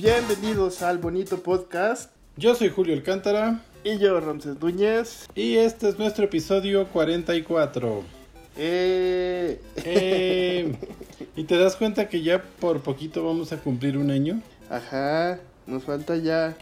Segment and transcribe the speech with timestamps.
[0.00, 2.12] Bienvenidos al bonito podcast.
[2.36, 3.64] Yo soy Julio Alcántara.
[3.82, 5.26] Y yo, Ramses Núñez.
[5.34, 8.04] Y este es nuestro episodio 44.
[8.56, 9.60] Eh...
[9.84, 10.76] Eh,
[11.36, 14.40] ¿Y te das cuenta que ya por poquito vamos a cumplir un año?
[14.70, 16.56] Ajá, nos falta ya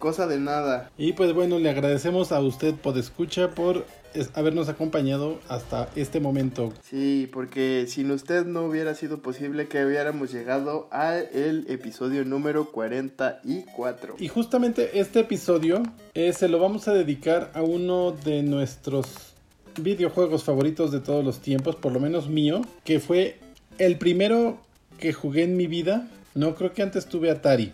[0.00, 0.90] cosa de nada.
[0.98, 6.20] Y pues bueno, le agradecemos a usted por escucha por es habernos acompañado hasta este
[6.20, 6.72] momento.
[6.82, 14.16] Sí, porque sin usted no hubiera sido posible que hubiéramos llegado al episodio número 44.
[14.18, 15.82] Y justamente este episodio
[16.14, 19.34] eh, se lo vamos a dedicar a uno de nuestros
[19.80, 23.38] videojuegos favoritos de todos los tiempos, por lo menos mío, que fue
[23.78, 24.58] el primero
[24.98, 26.08] que jugué en mi vida.
[26.34, 27.72] No creo que antes tuve Atari.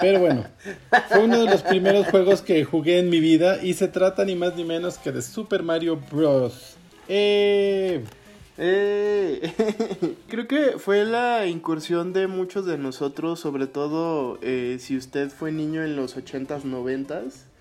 [0.00, 0.44] Pero bueno,
[1.08, 4.36] fue uno de los primeros juegos que jugué en mi vida y se trata ni
[4.36, 6.76] más ni menos que de Super Mario Bros.
[7.08, 8.04] ¡Eh!
[8.58, 9.52] ¡Eh!
[10.28, 15.50] Creo que fue la incursión de muchos de nosotros, sobre todo eh, si usted fue
[15.50, 17.51] niño en los 80s, 90s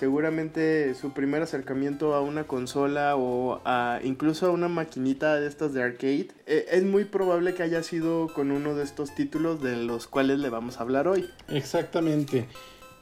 [0.00, 5.74] seguramente su primer acercamiento a una consola o a incluso a una maquinita de estas
[5.74, 9.76] de arcade eh, es muy probable que haya sido con uno de estos títulos de
[9.76, 11.28] los cuales le vamos a hablar hoy.
[11.48, 12.48] Exactamente.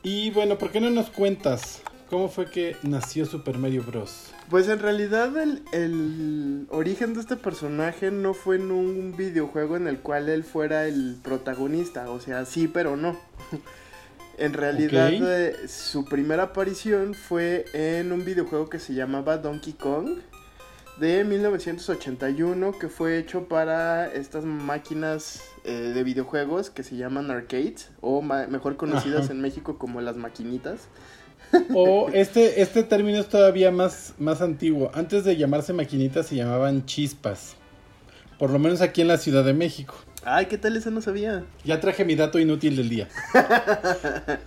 [0.03, 4.33] Y bueno, ¿por qué no nos cuentas cómo fue que nació Super Mario Bros?
[4.51, 9.87] Pues en realidad el, el, origen de este personaje no fue en un videojuego en
[9.87, 13.17] el cual él fuera el protagonista, o sea, sí, pero no.
[14.39, 20.19] En realidad, eh, su primera aparición fue en un videojuego que se llamaba Donkey Kong
[21.01, 27.91] de 1981, que fue hecho para estas máquinas eh, de videojuegos que se llaman arcades,
[28.01, 30.89] o mejor conocidas en México como las maquinitas.
[31.75, 34.91] O este, este término es todavía más, más antiguo.
[34.95, 37.57] Antes de llamarse maquinitas se llamaban chispas.
[38.39, 39.97] Por lo menos aquí en la Ciudad de México.
[40.31, 40.77] Ay, ¿qué tal?
[40.77, 41.45] Eso no sabía.
[41.65, 43.09] Ya traje mi dato inútil del día.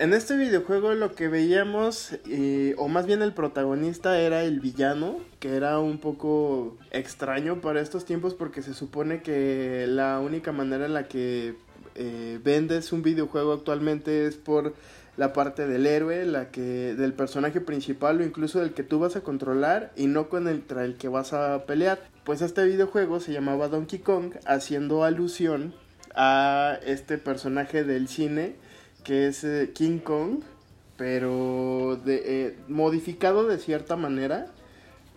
[0.00, 5.18] en este videojuego lo que veíamos, eh, o más bien el protagonista era el villano,
[5.38, 10.86] que era un poco extraño para estos tiempos porque se supone que la única manera
[10.86, 11.54] en la que
[11.94, 14.74] eh, vendes un videojuego actualmente es por
[15.16, 19.16] la parte del héroe, la que del personaje principal o incluso del que tú vas
[19.16, 22.00] a controlar y no con el, el que vas a pelear.
[22.24, 25.74] Pues este videojuego se llamaba Donkey Kong haciendo alusión
[26.14, 28.54] a este personaje del cine
[29.06, 30.40] que es eh, King Kong,
[30.96, 34.48] pero eh, modificado de cierta manera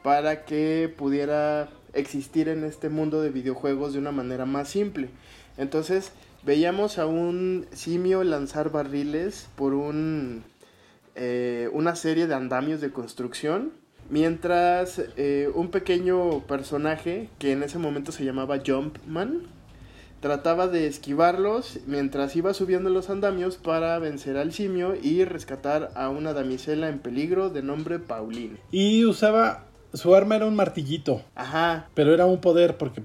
[0.04, 5.10] para que pudiera existir en este mundo de videojuegos de una manera más simple.
[5.58, 6.12] Entonces,
[6.44, 10.44] veíamos a un simio lanzar barriles por un,
[11.16, 13.72] eh, una serie de andamios de construcción,
[14.10, 19.48] mientras eh, un pequeño personaje que en ese momento se llamaba Jumpman
[20.20, 26.10] trataba de esquivarlos mientras iba subiendo los andamios para vencer al simio y rescatar a
[26.10, 28.58] una damisela en peligro de nombre Pauline.
[28.72, 31.24] Y usaba su arma era un martillito.
[31.36, 31.88] Ajá.
[31.94, 33.02] Pero era un poder porque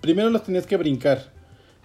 [0.00, 1.35] primero los tenías que brincar.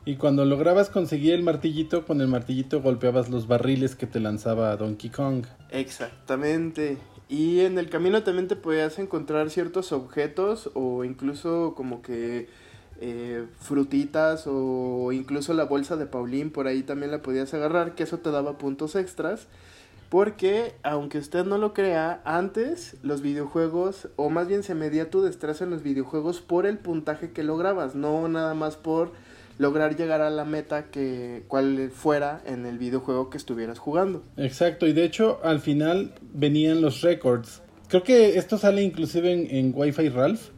[0.04, 4.76] Y cuando lograbas conseguir el martillito, con el martillito golpeabas los barriles que te lanzaba
[4.76, 5.46] Donkey Kong.
[5.70, 6.98] Exactamente.
[7.30, 12.50] Y en el camino también te podías encontrar ciertos objetos o incluso como que
[13.00, 18.04] eh, frutitas o incluso la bolsa de Paulín por ahí también la podías agarrar, que
[18.04, 19.48] eso te daba puntos extras.
[20.10, 25.22] Porque, aunque usted no lo crea, antes los videojuegos, o más bien se medía tu
[25.22, 29.14] destreza en los videojuegos por el puntaje que lograbas, no nada más por
[29.62, 34.24] lograr llegar a la meta que cual fuera en el videojuego que estuvieras jugando.
[34.36, 37.62] Exacto, y de hecho al final venían los records.
[37.88, 40.50] Creo que esto sale inclusive en, en Wi-Fi Ralph,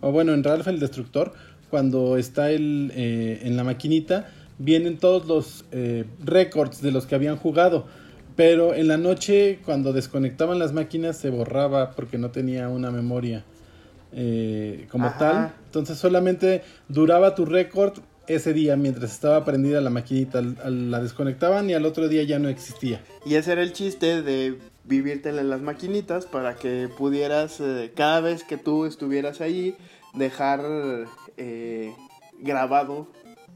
[0.00, 1.34] o bueno, en Ralph el Destructor,
[1.68, 7.14] cuando está el, eh, en la maquinita, vienen todos los eh, records de los que
[7.14, 7.84] habían jugado.
[8.36, 13.44] Pero en la noche, cuando desconectaban las máquinas, se borraba porque no tenía una memoria
[14.12, 15.52] eh, como tal.
[15.66, 20.42] Entonces solamente duraba tu récord ese día mientras estaba prendida la maquinita.
[20.42, 23.02] La desconectaban y al otro día ya no existía.
[23.24, 28.20] Y ese era el chiste de vivirte en las maquinitas para que pudieras, eh, cada
[28.20, 29.76] vez que tú estuvieras ahí,
[30.14, 30.62] dejar
[31.36, 31.92] eh,
[32.38, 33.08] grabado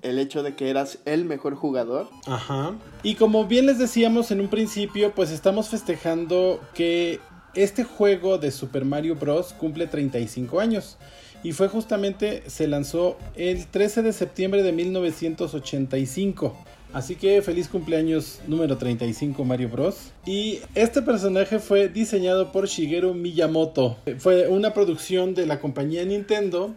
[0.02, 2.08] el hecho de que eras el mejor jugador.
[2.26, 2.74] Ajá.
[3.02, 7.20] Y como bien les decíamos en un principio, pues estamos festejando que
[7.54, 9.52] este juego de Super Mario Bros.
[9.52, 10.96] cumple 35 años
[11.42, 16.56] y fue justamente, se lanzó el 13 de septiembre de 1985.
[16.92, 20.10] Así que feliz cumpleaños número 35 Mario Bros.
[20.26, 23.96] Y este personaje fue diseñado por Shigeru Miyamoto.
[24.18, 26.74] Fue una producción de la compañía Nintendo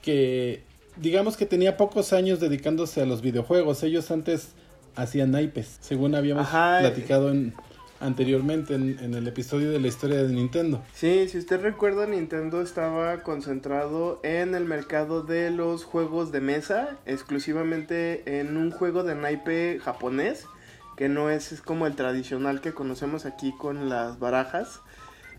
[0.00, 0.62] que
[0.96, 3.82] digamos que tenía pocos años dedicándose a los videojuegos.
[3.82, 4.48] Ellos antes
[4.96, 7.54] hacía naipes, según habíamos platicado en,
[8.02, 10.82] anteriormente en, el episodio de la historia de Nintendo.
[10.94, 16.96] Sí, si usted recuerda, Nintendo estaba concentrado en el mercado de los juegos de mesa,
[17.06, 20.46] exclusivamente en un juego de naipe japonés,
[20.96, 24.80] que no es, como el tradicional que conocemos aquí con las barajas.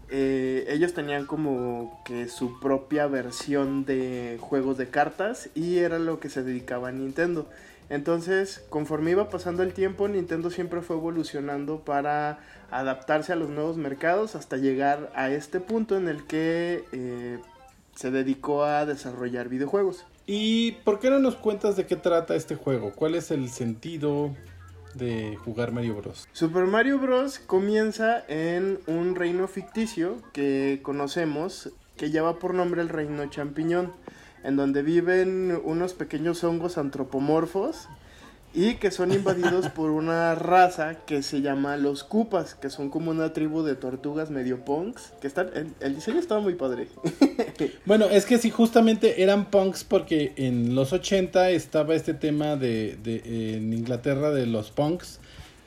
[0.10, 6.20] Eh, ellos tenían como que su propia versión de juegos de cartas y era lo
[6.20, 7.48] que se dedicaba a Nintendo.
[7.94, 12.40] Entonces, conforme iba pasando el tiempo, Nintendo siempre fue evolucionando para
[12.72, 17.38] adaptarse a los nuevos mercados hasta llegar a este punto en el que eh,
[17.94, 20.08] se dedicó a desarrollar videojuegos.
[20.26, 22.94] ¿Y por qué no nos cuentas de qué trata este juego?
[22.96, 24.36] ¿Cuál es el sentido
[24.96, 26.28] de jugar Mario Bros?
[26.34, 32.90] Super Mario Bros comienza en un reino ficticio que conocemos que lleva por nombre el
[32.90, 33.94] Reino Champiñón
[34.44, 37.88] en donde viven unos pequeños hongos antropomorfos
[38.56, 43.10] y que son invadidos por una raza que se llama los Koopas, que son como
[43.10, 45.50] una tribu de tortugas medio punks, que están,
[45.80, 46.88] el, diseño estaba muy padre.
[47.86, 52.98] bueno, es que sí, justamente eran punks porque en los 80 estaba este tema de,
[53.04, 55.20] de en Inglaterra de los punks,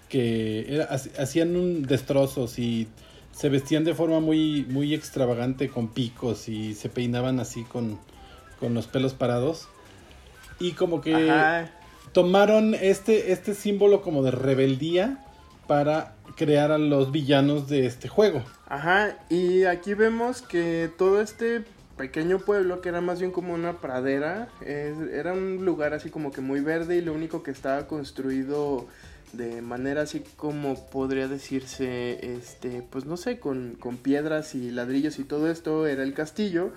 [0.08, 0.86] que
[1.18, 2.86] hacían un destrozos y
[3.32, 7.98] se vestían de forma muy, muy extravagante con picos y se peinaban así con
[8.60, 9.68] con los pelos parados.
[10.58, 11.66] Y como que
[12.12, 15.24] tomaron este, este símbolo como de rebeldía
[15.66, 18.42] para crear a los villanos de este juego.
[18.66, 21.64] Ajá, y aquí vemos que todo este
[21.96, 26.40] pequeño pueblo, que era más bien como una pradera, era un lugar así como que
[26.40, 28.86] muy verde y lo único que estaba construido
[29.32, 35.18] de manera así como podría decirse, este, pues no sé, con, con piedras y ladrillos
[35.18, 36.72] y todo esto era el castillo.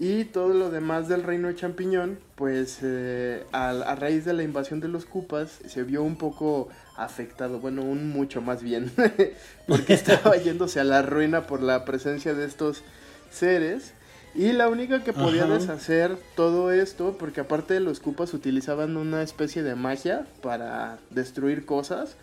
[0.00, 4.78] Y todo lo demás del reino de champiñón, pues eh, a, raíz de la invasión
[4.78, 8.92] de los Cupas se vio un poco afectado, bueno, un mucho más bien,
[9.66, 12.84] porque estaba yéndose a la ruina por la presencia de estos
[13.28, 13.92] seres.
[14.36, 19.22] Y la única que podía deshacer todo esto, porque aparte de los Cupas utilizaban una
[19.22, 22.14] especie de magia para destruir cosas,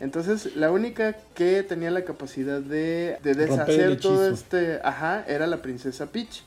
[0.00, 5.62] entonces, la única que tenía la capacidad de, de deshacer todo este, ajá, era la
[5.62, 6.42] princesa Peach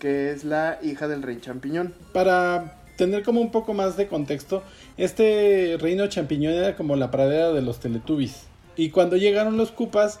[0.00, 1.94] que es la hija del rey champiñón.
[2.12, 4.64] Para tener como un poco más de contexto,
[4.96, 8.46] este reino champiñón era como la pradera de los Teletubbies.
[8.76, 10.18] Y cuando llegaron los Cupas,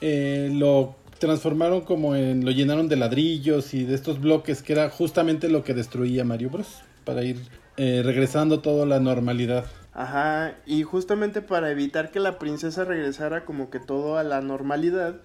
[0.00, 2.44] eh, lo transformaron como en.
[2.44, 6.50] lo llenaron de ladrillos y de estos bloques, que era justamente lo que destruía Mario
[6.50, 6.80] Bros.
[7.04, 7.38] Para ir
[7.76, 9.66] eh, regresando todo a la normalidad.
[9.92, 15.16] Ajá, y justamente para evitar que la princesa regresara como que todo a la normalidad,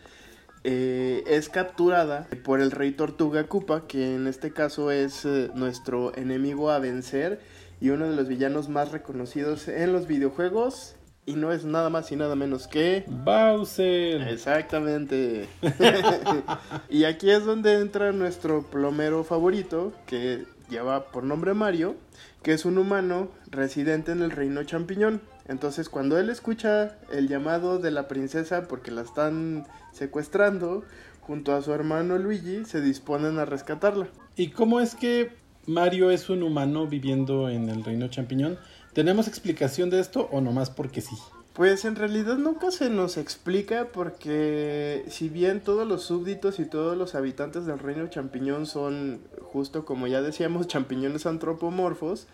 [0.64, 6.16] eh, es capturada por el rey Tortuga Koopa, que en este caso es eh, nuestro
[6.16, 7.42] enemigo a vencer
[7.82, 10.96] y uno de los villanos más reconocidos en los videojuegos.
[11.26, 13.06] Y no es nada más y nada menos que...
[13.08, 14.22] Bowser.
[14.24, 15.48] Exactamente.
[16.90, 21.96] y aquí es donde entra nuestro plomero favorito, que lleva por nombre Mario,
[22.42, 25.22] que es un humano residente en el reino champiñón.
[25.48, 30.84] Entonces cuando él escucha el llamado de la princesa porque la están secuestrando,
[31.22, 34.08] junto a su hermano Luigi se disponen a rescatarla.
[34.36, 35.32] ¿Y cómo es que
[35.66, 38.58] Mario es un humano viviendo en el reino champiñón?
[38.94, 41.16] ¿Tenemos explicación de esto o nomás porque sí?
[41.54, 46.98] Pues en realidad nunca se nos explica porque si bien todos los súbditos y todos
[46.98, 52.28] los habitantes del reino champiñón son justo como ya decíamos champiñones antropomorfos,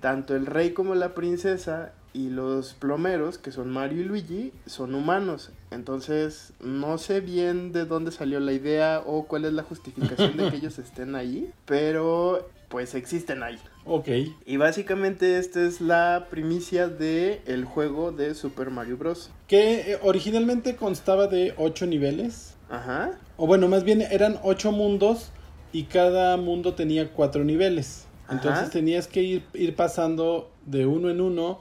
[0.00, 4.94] tanto el rey como la princesa y los plomeros, que son Mario y Luigi, son
[4.94, 5.50] humanos.
[5.70, 10.50] Entonces, no sé bien de dónde salió la idea o cuál es la justificación de
[10.50, 13.58] que ellos estén ahí, pero pues existen ahí.
[13.84, 14.08] Ok.
[14.46, 19.30] Y básicamente esta es la primicia de el juego de Super Mario Bros.
[19.46, 22.54] Que eh, originalmente constaba de 8 niveles.
[22.70, 23.18] Ajá.
[23.36, 25.30] O bueno, más bien eran 8 mundos
[25.72, 28.06] y cada mundo tenía 4 niveles.
[28.30, 31.58] Entonces tenías que ir, ir pasando de uno en uno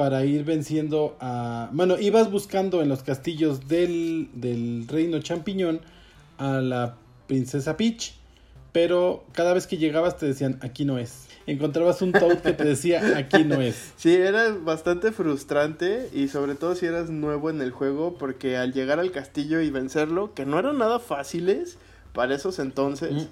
[0.00, 1.68] para ir venciendo a...
[1.74, 5.82] Bueno, ibas buscando en los castillos del, del reino champiñón
[6.38, 6.94] a la
[7.26, 8.14] princesa Peach,
[8.72, 11.26] pero cada vez que llegabas te decían, aquí no es.
[11.46, 13.92] Encontrabas un Toad que te decía, aquí no es.
[13.98, 18.72] Sí, era bastante frustrante y sobre todo si eras nuevo en el juego, porque al
[18.72, 21.76] llegar al castillo y vencerlo, que no eran nada fáciles
[22.14, 23.28] para esos entonces,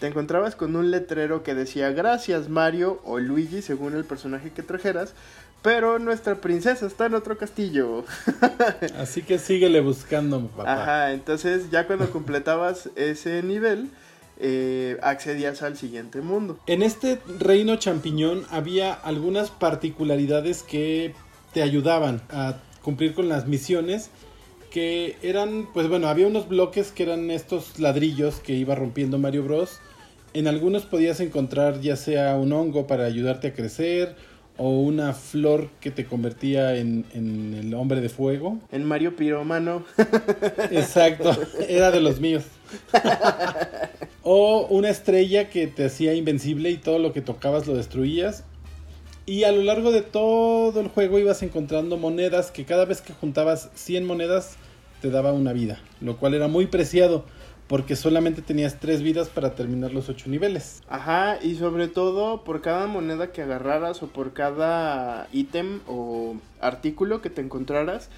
[0.00, 4.62] te encontrabas con un letrero que decía, gracias Mario o Luigi, según el personaje que
[4.62, 5.14] trajeras,
[5.62, 8.04] pero nuestra princesa está en otro castillo.
[8.98, 10.72] Así que síguele buscando, papá.
[10.72, 13.90] Ajá, entonces ya cuando completabas ese nivel,
[14.38, 16.58] eh, accedías al siguiente mundo.
[16.66, 21.14] En este reino champiñón había algunas particularidades que
[21.54, 24.10] te ayudaban a cumplir con las misiones
[24.70, 29.42] que eran, pues bueno, había unos bloques que eran estos ladrillos que iba rompiendo Mario
[29.44, 29.80] Bros.
[30.34, 34.16] En algunos podías encontrar ya sea un hongo para ayudarte a crecer
[34.58, 38.58] o una flor que te convertía en, en el hombre de fuego.
[38.72, 39.84] En Mario Piromano.
[40.70, 41.36] Exacto,
[41.68, 42.44] era de los míos.
[44.22, 48.44] o una estrella que te hacía invencible y todo lo que tocabas lo destruías.
[49.26, 53.12] Y a lo largo de todo el juego ibas encontrando monedas que cada vez que
[53.12, 54.56] juntabas 100 monedas
[55.02, 57.24] te daba una vida, lo cual era muy preciado
[57.66, 60.82] porque solamente tenías tres vidas para terminar los ocho niveles.
[60.88, 67.20] Ajá, y sobre todo por cada moneda que agarraras o por cada ítem o artículo
[67.20, 68.08] que te encontraras,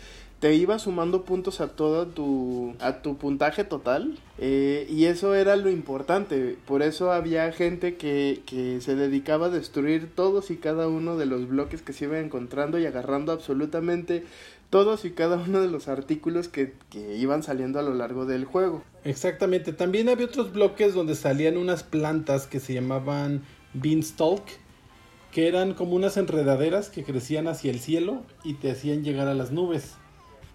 [0.40, 4.18] te iba sumando puntos a todo tu, a tu puntaje total.
[4.38, 6.56] eh, y eso era lo importante.
[6.64, 11.26] Por eso había gente que, que se dedicaba a destruir todos y cada uno de
[11.26, 14.24] los bloques que se iba encontrando y agarrando absolutamente
[14.70, 18.44] todos y cada uno de los artículos que, que iban saliendo a lo largo del
[18.44, 18.84] juego.
[19.04, 23.42] Exactamente, también había otros bloques donde salían unas plantas que se llamaban
[23.74, 24.42] beanstalk,
[25.32, 29.34] que eran como unas enredaderas que crecían hacia el cielo y te hacían llegar a
[29.34, 29.94] las nubes.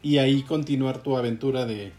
[0.02, 1.94] Y ahí continuar tu aventura de,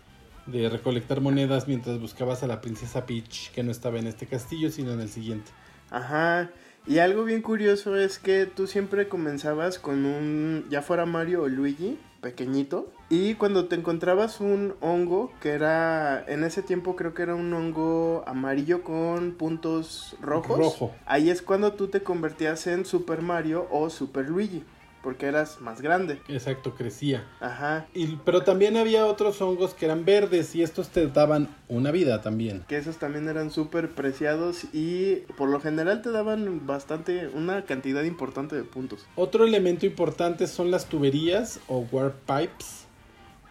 [0.46, 4.70] de recolectar monedas mientras buscabas a la princesa Peach, que no estaba en este castillo,
[4.70, 5.50] sino en el siguiente.
[5.90, 6.50] Ajá.
[6.86, 11.48] Y algo bien curioso es que tú siempre comenzabas con un, ya fuera Mario o
[11.48, 12.92] Luigi, pequeñito.
[13.08, 17.52] Y cuando te encontrabas un hongo, que era, en ese tiempo creo que era un
[17.54, 20.58] hongo amarillo con puntos rojos.
[20.58, 20.94] Rojo.
[21.06, 24.62] Ahí es cuando tú te convertías en Super Mario o Super Luigi,
[25.04, 26.18] porque eras más grande.
[26.28, 27.24] Exacto, crecía.
[27.38, 27.86] Ajá.
[27.94, 32.22] Y, pero también había otros hongos que eran verdes y estos te daban una vida
[32.22, 32.64] también.
[32.66, 38.02] Que esos también eran súper preciados y por lo general te daban bastante, una cantidad
[38.02, 39.06] importante de puntos.
[39.14, 42.86] Otro elemento importante son las tuberías o warp pipes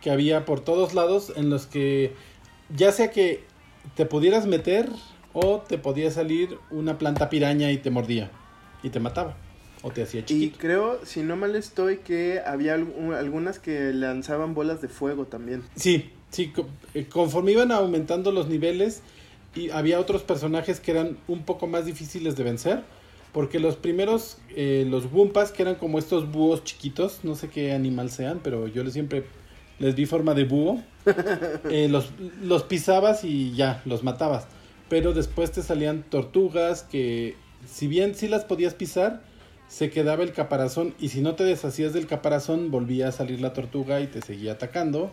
[0.02, 2.16] que había por todos lados en los que
[2.76, 3.44] ya sea que
[3.96, 4.90] te pudieras meter
[5.34, 8.32] o te podía salir una planta piraña y te mordía
[8.82, 9.36] y te mataba
[9.84, 10.58] o te hacía Y chiquito.
[10.60, 15.62] creo, si no mal estoy, que había algu- algunas que lanzaban bolas de fuego también.
[15.76, 16.52] Sí, sí,
[16.96, 19.02] eh, conforme iban aumentando los niveles
[19.54, 22.82] y había otros personajes que eran un poco más difíciles de vencer.
[23.34, 27.74] Porque los primeros, eh, los Wumpas, que eran como estos búhos chiquitos, no sé qué
[27.74, 29.26] animal sean, pero yo siempre
[29.80, 30.82] les vi forma de búho.
[31.70, 32.12] eh, los,
[32.42, 34.46] los pisabas y ya, los matabas.
[34.88, 37.36] Pero después te salían tortugas que,
[37.66, 39.24] si bien sí las podías pisar,
[39.74, 43.54] se quedaba el caparazón y si no te deshacías del caparazón volvía a salir la
[43.54, 45.12] tortuga y te seguía atacando.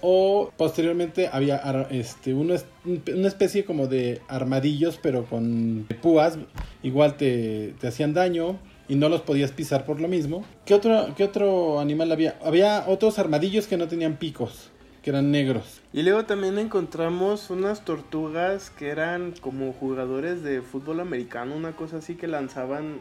[0.00, 1.56] O posteriormente había
[1.90, 6.38] este, uno es- un- una especie como de armadillos pero con púas,
[6.82, 8.58] igual te, te hacían daño
[8.88, 10.44] y no los podías pisar por lo mismo.
[10.66, 12.36] ¿Qué otro, ¿Qué otro animal había?
[12.44, 14.70] Había otros armadillos que no tenían picos,
[15.02, 15.80] que eran negros.
[15.92, 21.98] Y luego también encontramos unas tortugas que eran como jugadores de fútbol americano, una cosa
[21.98, 22.98] así que lanzaban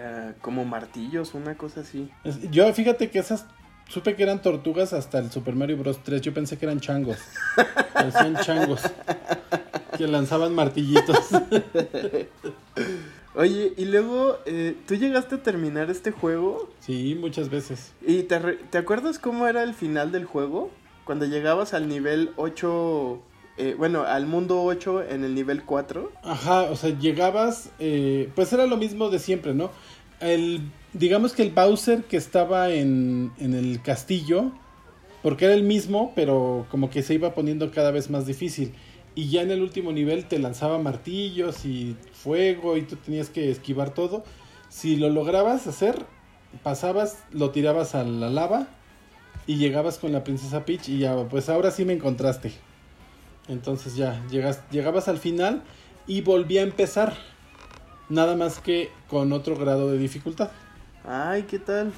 [0.00, 2.08] eh, como martillos, una cosa así.
[2.50, 3.46] Yo fíjate que esas
[3.88, 6.20] supe que eran tortugas hasta el Super Mario Bros 3.
[6.22, 7.18] Yo pensé que eran changos.
[7.92, 8.82] Parecían changos.
[9.96, 11.18] Que lanzaban martillitos.
[13.34, 16.70] Oye, y luego, eh, ¿tú llegaste a terminar este juego?
[16.80, 17.92] Sí, muchas veces.
[18.06, 20.70] ¿Y te, te acuerdas cómo era el final del juego?
[21.04, 23.20] Cuando llegabas al nivel 8,
[23.58, 26.12] eh, bueno, al mundo 8 en el nivel 4.
[26.22, 29.70] Ajá, o sea, llegabas, eh, pues era lo mismo de siempre, ¿no?
[30.20, 34.52] El, digamos que el Bowser que estaba en, en el castillo,
[35.22, 38.74] porque era el mismo, pero como que se iba poniendo cada vez más difícil.
[39.16, 43.50] Y ya en el último nivel te lanzaba martillos y fuego y tú tenías que
[43.50, 44.22] esquivar todo.
[44.68, 46.06] Si lo lograbas hacer,
[46.62, 48.68] pasabas, lo tirabas a la lava
[49.48, 52.52] y llegabas con la princesa Peach y ya, pues ahora sí me encontraste.
[53.48, 55.62] Entonces ya, llegas, llegabas al final
[56.06, 57.16] y volví a empezar.
[58.08, 60.50] Nada más que con otro grado de dificultad.
[61.04, 61.92] Ay, ¿qué tal?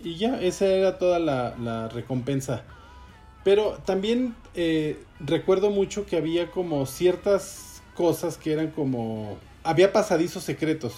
[0.00, 2.64] Y ya, esa era toda la, la recompensa.
[3.44, 9.38] Pero también eh, recuerdo mucho que había como ciertas cosas que eran como...
[9.64, 10.94] Había pasadizos secretos.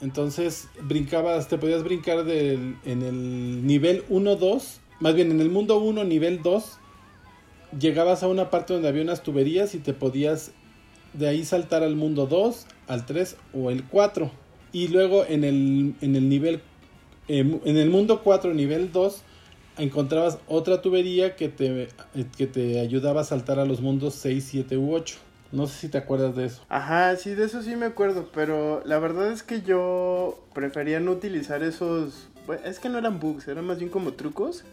[0.00, 5.78] Entonces brincabas, te podías brincar del, en el nivel 1-2, más bien en el mundo
[5.78, 6.78] 1, nivel 2,
[7.78, 10.52] llegabas a una parte donde había unas tuberías y te podías
[11.12, 14.30] de ahí saltar al mundo 2, al 3 o el 4.
[14.72, 16.62] Y luego en el, en el nivel,
[17.28, 19.22] eh, en el mundo 4, nivel 2,
[19.78, 21.88] encontrabas otra tubería que te, eh,
[22.36, 25.16] que te ayudaba a saltar a los mundos 6, 7 u 8.
[25.52, 26.62] No sé si te acuerdas de eso.
[26.68, 31.10] Ajá, sí, de eso sí me acuerdo, pero la verdad es que yo prefería no
[31.10, 32.28] utilizar esos
[32.64, 34.64] es que no eran bugs, eran más bien como trucos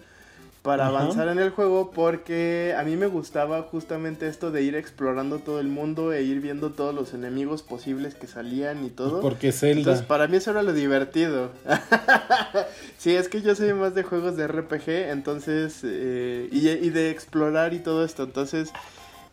[0.67, 5.39] para avanzar en el juego porque a mí me gustaba justamente esto de ir explorando
[5.39, 9.21] todo el mundo e ir viendo todos los enemigos posibles que salían y todo.
[9.21, 9.79] Porque Zelda.
[9.79, 11.51] Entonces para mí eso era lo divertido.
[12.97, 17.11] sí, es que yo soy más de juegos de RPG, entonces, eh, y, y, de
[17.11, 18.69] explorar y todo esto, entonces...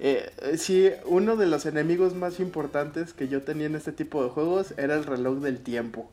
[0.01, 4.29] Eh, sí, uno de los enemigos más importantes que yo tenía en este tipo de
[4.29, 6.11] juegos era el reloj del tiempo.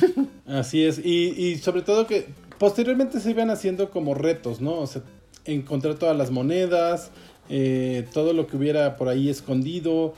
[0.46, 2.26] Así es, y, y sobre todo que
[2.60, 4.80] Posteriormente se iban haciendo como retos, ¿no?
[4.80, 5.00] O sea,
[5.46, 7.10] encontrar todas las monedas,
[7.48, 10.12] eh, todo lo que hubiera por ahí escondido,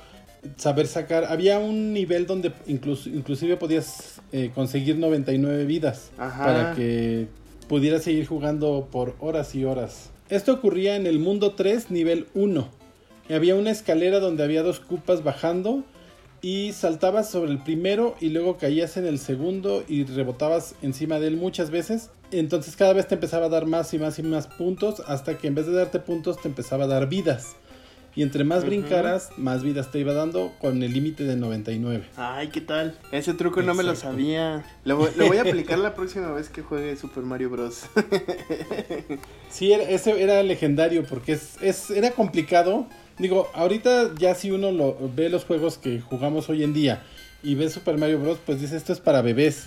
[0.56, 1.26] saber sacar.
[1.26, 7.28] Había un nivel donde incluso, inclusive podías eh, conseguir 99 vidas para que
[7.68, 10.10] pudieras seguir jugando por horas y horas.
[10.28, 12.68] Esto ocurría en el mundo 3, nivel 1.
[13.30, 15.84] había una escalera donde había dos cupas bajando
[16.42, 21.28] y saltabas sobre el primero y luego caías en el segundo y rebotabas encima de
[21.28, 22.10] él muchas veces.
[22.32, 25.46] Entonces cada vez te empezaba a dar más y más y más puntos hasta que
[25.46, 27.54] en vez de darte puntos te empezaba a dar vidas.
[28.14, 32.04] Y entre más brincaras, más vidas te iba dando con el límite de 99.
[32.16, 32.98] Ay, ¿qué tal?
[33.10, 34.66] Ese truco no me lo sabía.
[34.84, 37.84] Lo, voy a aplicar la próxima vez que juegue Super Mario Bros.
[39.48, 42.86] sí, ese era legendario porque es, era complicado
[43.18, 47.02] Digo, ahorita ya si uno lo ve los juegos que jugamos hoy en día
[47.42, 49.66] y ve Super Mario Bros, pues dice esto es para bebés.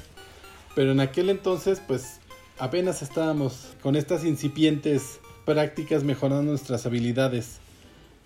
[0.75, 2.19] Pero en aquel entonces, pues
[2.59, 7.59] apenas estábamos con estas incipientes prácticas mejorando nuestras habilidades.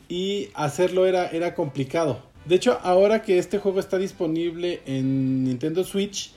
[0.07, 2.21] Y hacerlo era, era complicado.
[2.45, 6.31] De hecho, ahora que este juego está disponible en Nintendo Switch,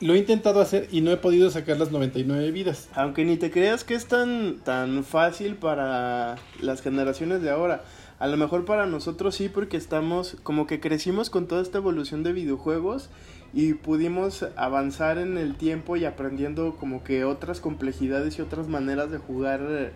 [0.00, 2.88] lo he intentado hacer y no he podido sacar las 99 vidas.
[2.94, 7.84] Aunque ni te creas que es tan, tan fácil para las generaciones de ahora.
[8.24, 12.22] A lo mejor para nosotros sí, porque estamos como que crecimos con toda esta evolución
[12.22, 13.10] de videojuegos
[13.52, 19.10] y pudimos avanzar en el tiempo y aprendiendo como que otras complejidades y otras maneras
[19.10, 19.92] de jugar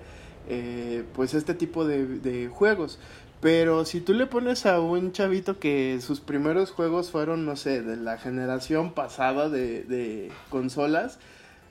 [0.47, 2.99] eh, pues este tipo de, juegos.
[3.41, 7.81] Pero si tú le pones a un chavito que sus primeros juegos fueron, no sé,
[7.81, 11.19] de la generación pasada de, de consolas,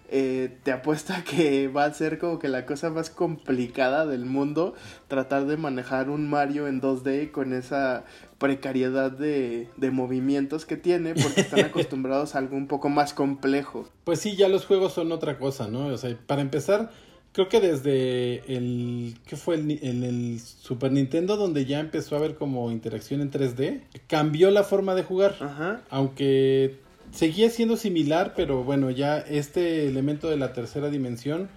[0.10, 4.74] eh, te apuesta que va a ser como que la cosa más complicada del mundo
[5.08, 8.06] tratar de manejar un Mario en 2D con esa
[8.38, 13.88] precariedad de, de movimientos que tiene porque están acostumbrados a algo un poco más complejo.
[14.04, 15.88] Pues sí, ya los juegos son otra cosa, ¿no?
[15.88, 16.92] O sea, para empezar,
[17.34, 22.36] creo que desde el ¿qué fue el, el, Super Nintendo donde ya empezó a haber
[22.36, 25.36] como interacción en 3D, cambió la forma de jugar.
[25.42, 25.82] Ajá.
[25.90, 31.50] Aunque seguía siendo similar, pero bueno, ya este elemento de la tercera dimensión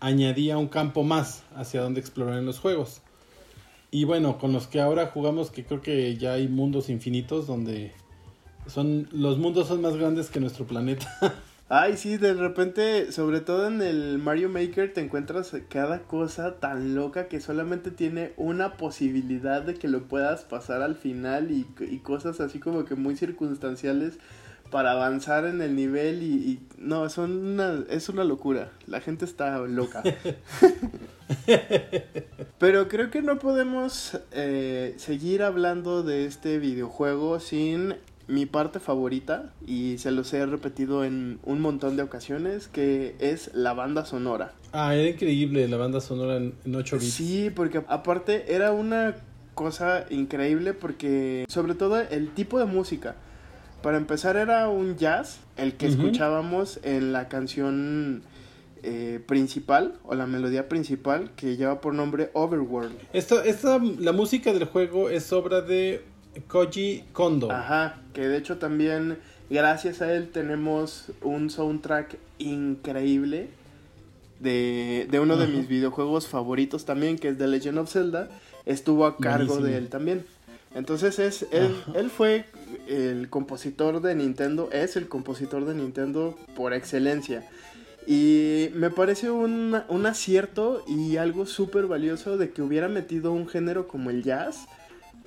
[0.00, 3.02] añadía un campo más hacia donde explorar en los juegos.
[3.90, 7.92] Y bueno, con los que ahora jugamos, que creo que ya hay mundos infinitos donde
[8.66, 11.06] son los mundos son más grandes que nuestro planeta.
[11.68, 16.94] Ay, sí, de repente, sobre todo en el Mario Maker, te encuentras cada cosa tan
[16.94, 21.98] loca que solamente tiene una posibilidad de que lo puedas pasar al final y, y
[22.00, 24.18] cosas así como que muy circunstanciales
[24.70, 28.70] para avanzar en el nivel y, no, son una, es una locura.
[28.86, 30.02] La gente está loca.
[32.58, 37.94] Pero creo que no podemos eh, seguir hablando de este videojuego sin
[38.26, 43.50] mi parte favorita y se los he repetido en un montón de ocasiones que es
[43.54, 44.52] la banda sonora.
[44.72, 47.12] Ah, era increíble la banda sonora en, en 8 bits.
[47.12, 49.14] Sí, porque aparte era una
[49.54, 53.14] cosa increíble porque sobre todo el tipo de música
[53.84, 58.22] para empezar era un jazz, el que escuchábamos en la canción
[58.82, 62.94] eh, principal o la melodía principal que lleva por nombre Overworld.
[63.12, 66.02] Esta, esta, la música del juego es obra de
[66.48, 67.52] Koji Kondo.
[67.52, 69.18] Ajá, que de hecho también
[69.50, 73.50] gracias a él tenemos un soundtrack increíble
[74.40, 78.30] de, de uno de mis videojuegos favoritos también, que es The Legend of Zelda.
[78.64, 80.24] Estuvo a cargo de él también.
[80.74, 82.46] Entonces es él, él fue
[82.88, 87.48] el compositor de Nintendo, es el compositor de Nintendo por excelencia.
[88.06, 93.48] Y me parece un, un acierto y algo súper valioso de que hubiera metido un
[93.48, 94.66] género como el jazz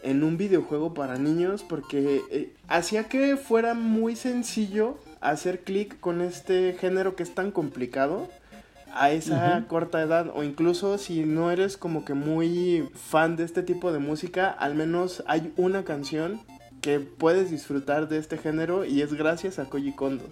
[0.03, 6.21] en un videojuego para niños porque eh, hacía que fuera muy sencillo hacer clic con
[6.21, 8.29] este género que es tan complicado
[8.99, 13.63] a esa corta edad o incluso si no eres como que muy fan de este
[13.63, 16.41] tipo de música, al menos hay una canción
[16.81, 20.25] que puedes disfrutar de este género y es gracias a Koji Kondo.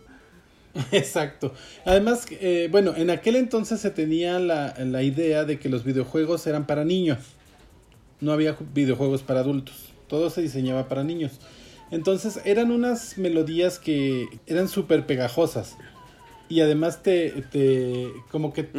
[0.91, 1.53] Exacto.
[1.85, 6.45] Además, eh, bueno, en aquel entonces se tenía la, la, idea de que los videojuegos
[6.47, 7.19] eran para niños.
[8.19, 9.93] No había videojuegos para adultos.
[10.07, 11.39] Todo se diseñaba para niños.
[11.91, 15.77] Entonces eran unas melodías que eran súper pegajosas.
[16.49, 18.69] Y además te, te como que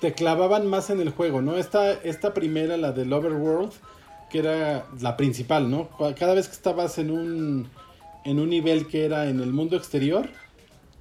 [0.00, 1.56] te clavaban más en el juego, ¿no?
[1.56, 3.72] Esta, esta primera, la del Overworld,
[4.30, 5.88] que era la principal, ¿no?
[6.18, 7.68] Cada vez que estabas en un,
[8.24, 10.28] en un nivel que era en el mundo exterior,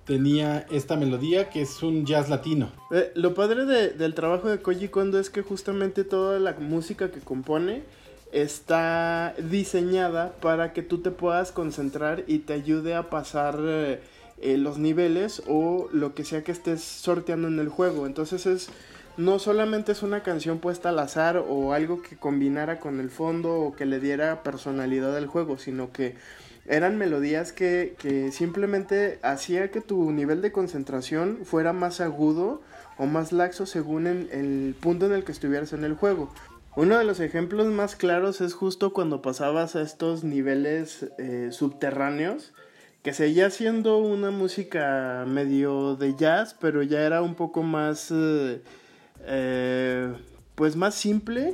[0.06, 2.70] tenía esta melodía que es un jazz latino.
[2.92, 7.20] Eh, lo padre del trabajo de Koji Kondo es que justamente toda la música que
[7.20, 7.84] compone
[8.32, 14.02] está diseñada para que tú te puedas concentrar y te ayude a pasar eh,
[14.42, 18.06] eh, los niveles o lo que sea que estés sorteando en el juego.
[18.06, 18.70] Entonces es
[19.18, 23.62] no solamente es una canción puesta al azar o algo que combinara con el fondo
[23.62, 26.16] o que le diera personalidad al juego, sino que
[26.68, 32.62] eran melodías que, que simplemente hacía que tu nivel de concentración fuera más agudo
[32.98, 36.30] o más laxo según el punto en el que estuvieras en el juego.
[36.76, 42.54] Uno de los ejemplos más claros es justo cuando pasabas a estos niveles eh, subterráneos,
[43.06, 48.62] que seguía siendo una música medio de jazz, pero ya era un poco más, eh,
[49.28, 50.12] eh,
[50.56, 51.54] pues más simple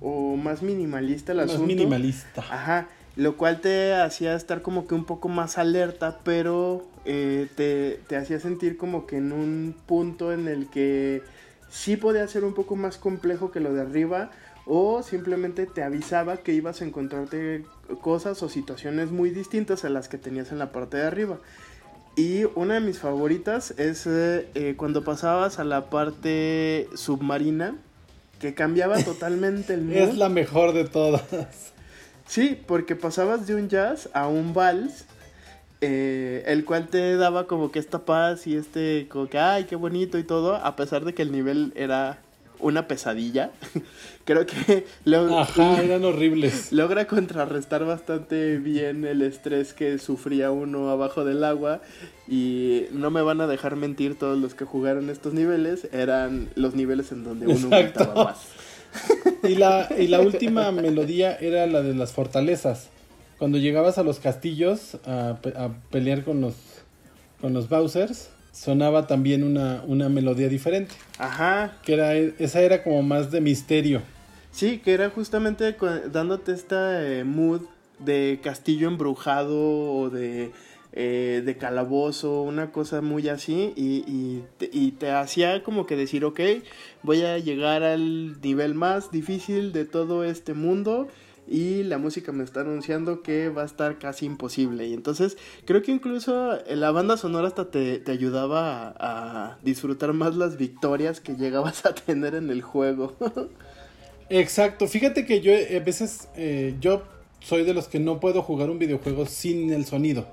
[0.00, 2.44] o más minimalista el más minimalista.
[2.50, 8.16] Ajá lo cual te hacía estar como que un poco más alerta, pero eh, te,
[8.16, 11.22] hacía sentir como que en un punto en el que
[11.68, 14.30] sí podía ser un poco más complejo que lo de arriba,
[14.66, 17.64] o simplemente te avisaba que ibas a encontrarte
[18.00, 21.38] cosas o situaciones muy distintas a las que tenías en la parte de arriba.
[22.16, 27.76] Y una de mis favoritas es eh, eh, cuando pasabas a la parte submarina,
[28.38, 29.96] que cambiaba totalmente el mood.
[29.96, 31.22] es la mejor de todas.
[32.26, 35.04] Sí, porque pasabas de un jazz a un vals,
[35.80, 39.76] eh, el cual te daba como que esta paz y este, como que, ay, qué
[39.76, 42.18] bonito y todo, a pesar de que el nivel era
[42.60, 43.50] una pesadilla.
[44.24, 44.86] Creo que
[45.36, 46.72] Ajá, eran horribles.
[46.72, 51.80] logra contrarrestar bastante bien el estrés que sufría uno abajo del agua.
[52.28, 55.88] Y no me van a dejar mentir todos los que jugaron estos niveles.
[55.92, 58.38] Eran los niveles en donde uno estaba más.
[59.42, 62.90] Y la, y la última melodía era la de las fortalezas.
[63.38, 65.38] Cuando llegabas a los castillos a,
[65.90, 66.54] pelear con los,
[67.40, 70.94] con los Bowsers, sonaba también una, una melodía diferente.
[71.18, 71.78] Ajá.
[71.82, 74.02] Que era, esa era como más de misterio.
[74.50, 75.76] Sí, que era justamente
[76.10, 77.62] dándote esta eh, mood
[77.98, 80.50] de castillo embrujado o de
[80.92, 86.40] eh, de calabozo, una cosa muy así, y, y, te, hacía como que decir, ok,
[87.04, 91.06] voy a llegar al nivel más difícil de todo este mundo.
[91.50, 94.86] Y la música me está anunciando que va a estar casi imposible.
[94.86, 95.36] Y entonces
[95.66, 101.34] creo que incluso la banda sonora hasta te, ayudaba a, disfrutar más las victorias que
[101.34, 103.16] llegabas a tener en el juego.
[104.30, 104.86] Exacto.
[104.86, 107.02] Fíjate que yo a veces eh, yo
[107.40, 110.26] soy de los que no puedo jugar un videojuego sin el sonido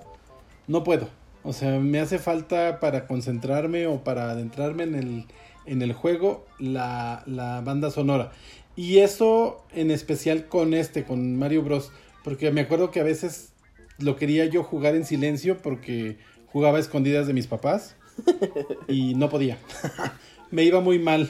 [0.68, 1.10] no puedo.
[1.44, 5.26] O sea, me hace falta para concentrarme o para adentrarme en el,
[5.66, 8.32] en el juego la, la banda sonora.
[8.78, 11.92] Y eso en especial con este, con Mario Bros.
[12.24, 13.50] Porque me acuerdo que a veces
[13.98, 17.96] lo quería yo jugar en silencio porque jugaba a escondidas de mis papás
[18.88, 19.58] y no podía.
[20.52, 21.28] me iba muy mal.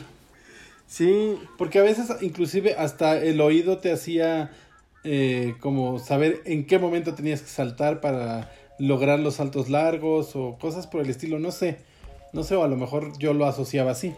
[0.88, 1.36] Sí.
[1.57, 4.51] Porque a veces inclusive hasta el oído te hacía
[5.05, 10.57] eh, como saber en qué momento tenías que saltar para lograr los saltos largos o
[10.60, 11.77] cosas por el estilo, no sé.
[12.33, 14.13] No sé, o a lo mejor yo lo asociaba así.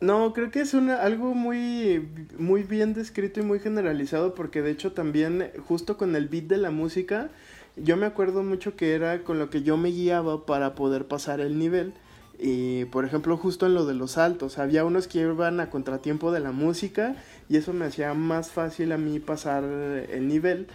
[0.00, 2.08] No, creo que es una, algo muy,
[2.38, 6.56] muy bien descrito y muy generalizado porque de hecho también justo con el beat de
[6.56, 7.30] la música,
[7.76, 11.40] yo me acuerdo mucho que era con lo que yo me guiaba para poder pasar
[11.40, 11.94] el nivel.
[12.38, 16.30] Y por ejemplo, justo en lo de los saltos, había unos que iban a contratiempo
[16.30, 17.16] de la música
[17.48, 20.68] y eso me hacía más fácil a mí pasar el nivel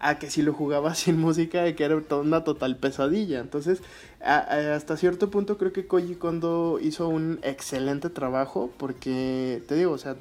[0.00, 3.40] a que si lo jugaba sin música que era una total pesadilla.
[3.40, 3.80] Entonces,
[4.20, 9.98] hasta cierto punto creo que Koji Kondo hizo un excelente trabajo porque, te digo, o
[9.98, 10.16] sea,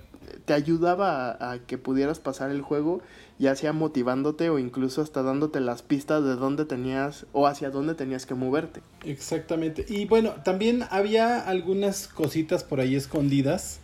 [0.45, 3.01] te ayudaba a, que pudieras pasar el juego,
[3.39, 7.95] ya sea motivándote o incluso hasta dándote las pistas de dónde tenías o hacia dónde
[7.95, 8.81] tenías que moverte.
[9.05, 9.85] Exactamente.
[9.87, 13.79] Y bueno, también había algunas cositas por ahí escondidas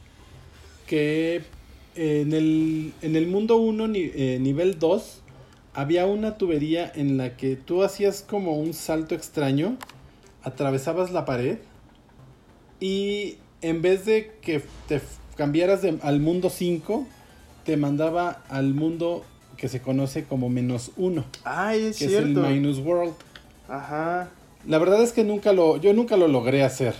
[0.87, 1.43] que
[1.95, 5.22] en el, en el mundo 1, eh, nivel 2,
[5.73, 9.77] había una tubería en la que tú hacías como un salto extraño,
[10.43, 11.57] atravesabas la pared
[12.79, 15.01] y en vez de que te
[15.35, 17.07] cambiaras al mundo 5,
[17.65, 19.23] te mandaba al mundo
[19.57, 21.23] que se conoce como menos 1.
[21.43, 22.43] Ay, es que cierto.
[22.43, 23.13] es el minus world.
[23.67, 24.29] Ajá.
[24.67, 26.93] La verdad es que nunca lo, yo nunca lo logré hacer.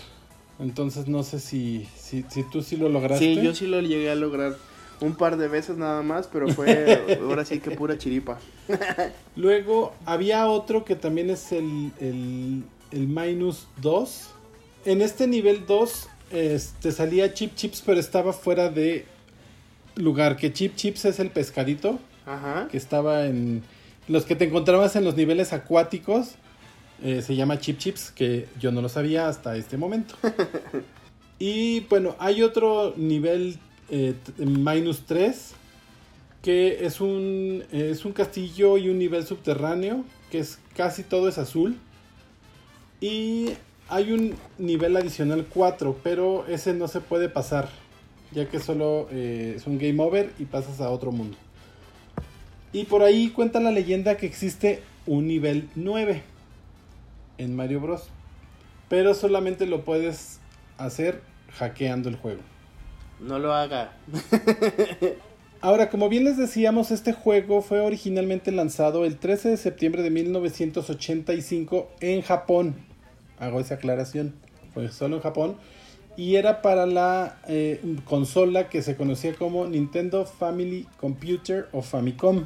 [0.58, 3.34] Entonces no sé si, si, si tú sí lo lograste.
[3.34, 4.56] Sí, yo sí lo llegué a lograr
[5.00, 8.38] un par de veces nada más, pero fue ahora sí que pura chiripa.
[9.36, 14.30] Luego había otro que también es el, el, el minus 2,
[14.86, 19.06] en este nivel 2 este, salía Chip Chips, pero estaba fuera de
[19.94, 20.36] lugar.
[20.36, 22.68] Que Chip Chips es el pescadito Ajá.
[22.70, 23.62] que estaba en
[24.08, 26.32] los que te encontrabas en los niveles acuáticos.
[27.02, 30.16] eh, se llama Chip Chips, que yo no lo sabía hasta este momento.
[31.38, 33.58] y bueno, hay otro nivel
[33.90, 35.54] eh, minus 3
[36.44, 41.38] que es un, es un castillo y un nivel subterráneo, que es casi todo es
[41.38, 41.78] azul.
[43.00, 43.54] Y
[43.88, 47.70] hay un nivel adicional 4, pero ese no se puede pasar,
[48.30, 51.38] ya que solo eh, es un game over y pasas a otro mundo.
[52.74, 56.22] Y por ahí cuenta la leyenda que existe un nivel 9
[57.38, 58.02] en Mario Bros.
[58.90, 60.40] Pero solamente lo puedes
[60.76, 61.22] hacer
[61.58, 62.42] hackeando el juego.
[63.20, 63.92] No lo haga.
[65.60, 70.10] Ahora, como bien les decíamos, este juego fue originalmente lanzado el 13 de septiembre de
[70.10, 72.74] 1985 en Japón.
[73.38, 74.34] Hago esa aclaración.
[74.74, 75.56] Fue solo en Japón.
[76.16, 82.44] Y era para la eh, consola que se conocía como Nintendo Family Computer o Famicom.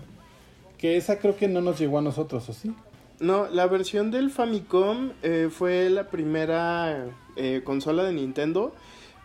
[0.79, 2.73] Que esa creo que no nos llegó a nosotros, ¿o sí?
[3.21, 8.73] No, la versión del Famicom eh, fue la primera eh, consola de Nintendo,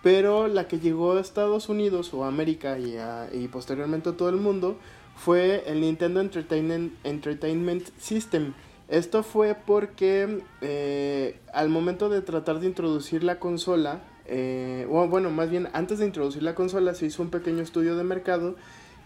[0.03, 4.77] pero la que llegó a Estados Unidos o América y, posteriormente a todo el mundo
[5.15, 8.53] fue el Nintendo Entertainment, Entertainment System.
[8.89, 15.29] Esto fue porque eh, al momento de tratar de introducir la consola, eh, o bueno,
[15.29, 18.55] más bien antes de introducir la consola se hizo un pequeño estudio de mercado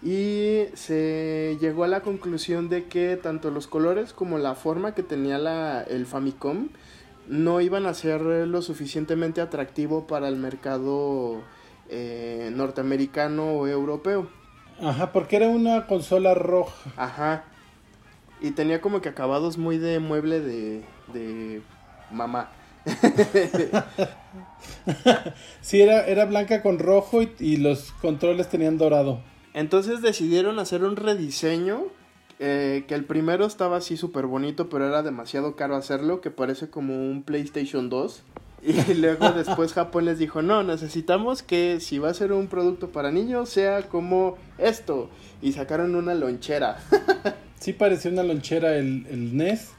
[0.02, 5.04] y se llegó a la conclusión de que tanto los colores como la forma que
[5.04, 6.70] tenía la, el Famicom
[7.28, 11.42] no iban a ser lo suficientemente atractivo para el mercado
[11.90, 14.30] eh, norteamericano o europeo.
[14.82, 16.74] Ajá, porque era una consola roja.
[16.96, 17.46] Ajá.
[18.42, 21.62] Y tenía como que acabados muy de mueble de, de
[22.12, 22.52] mamá.
[25.62, 29.20] Sí, era, era blanca con rojo y, y los controles tenían dorado.
[29.54, 31.86] Entonces decidieron hacer un rediseño.
[32.40, 36.70] Eh, que el primero estaba así súper bonito, pero era demasiado caro hacerlo, que parece
[36.70, 38.24] como un PlayStation 2.
[38.64, 42.90] Y luego después Japón les dijo, no, necesitamos que si va a ser un producto
[42.90, 45.10] para niños, sea como esto.
[45.42, 46.78] Y sacaron una lonchera.
[47.60, 49.72] Sí parecía una lonchera el, el NES.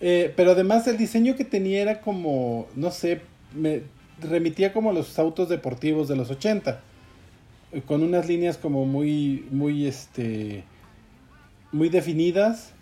[0.00, 3.20] Eh, pero además el diseño que tenía era como, no sé,
[3.54, 3.82] me
[4.20, 6.80] remitía como a los autos deportivos de los 80.
[7.72, 10.64] eh, Con unas líneas como muy, muy, este,
[11.72, 12.72] muy definidas.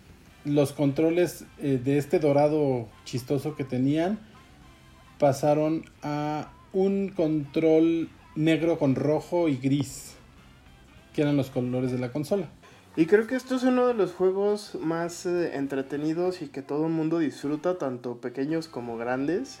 [0.45, 4.19] Los controles eh, de este dorado chistoso que tenían
[5.19, 10.15] pasaron a un control negro con rojo y gris.
[11.13, 12.49] Que eran los colores de la consola.
[12.95, 16.87] Y creo que esto es uno de los juegos más eh, entretenidos y que todo
[16.87, 19.59] el mundo disfruta, tanto pequeños como grandes.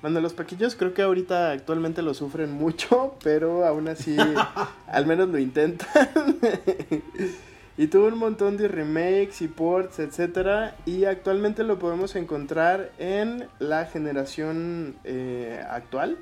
[0.00, 4.16] Bueno, los pequeños creo que ahorita actualmente lo sufren mucho, pero aún así
[4.86, 6.08] al menos lo intentan.
[7.78, 13.46] y tuvo un montón de remakes y ports, etcétera, y actualmente lo podemos encontrar en
[13.60, 16.18] la generación eh, actual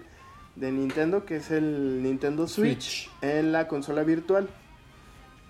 [0.54, 3.10] de Nintendo, que es el Nintendo Switch, Switch.
[3.22, 4.48] en la consola virtual.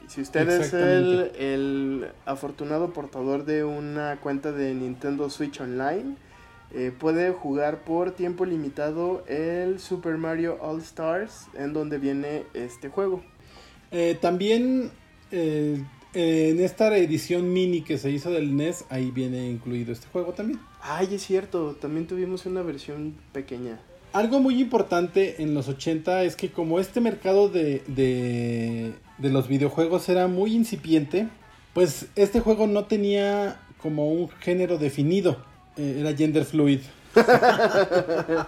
[0.06, 6.14] Y Si usted es el, el afortunado portador de una cuenta de Nintendo Switch Online,
[6.72, 12.90] eh, puede jugar por tiempo limitado el Super Mario All Stars, en donde viene este
[12.90, 13.24] juego.
[13.90, 14.92] Eh, también
[15.30, 15.82] eh,
[16.14, 20.60] en esta edición mini que se hizo del NES, ahí viene incluido este juego también.
[20.80, 23.78] Ay, es cierto, también tuvimos una versión pequeña.
[24.12, 29.48] Algo muy importante en los 80 es que como este mercado de, de, de los
[29.48, 31.28] videojuegos era muy incipiente,
[31.74, 35.36] pues este juego no tenía como un género definido,
[35.76, 36.80] eh, era gender fluid.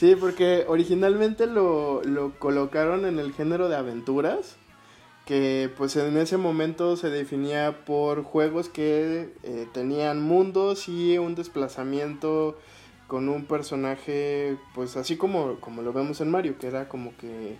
[0.00, 4.56] Sí, porque originalmente lo, lo colocaron en el género de aventuras,
[5.26, 11.34] que pues en ese momento se definía por juegos que eh, tenían mundos y un
[11.34, 12.58] desplazamiento
[13.06, 17.56] con un personaje, pues así como, como lo vemos en Mario, que era como que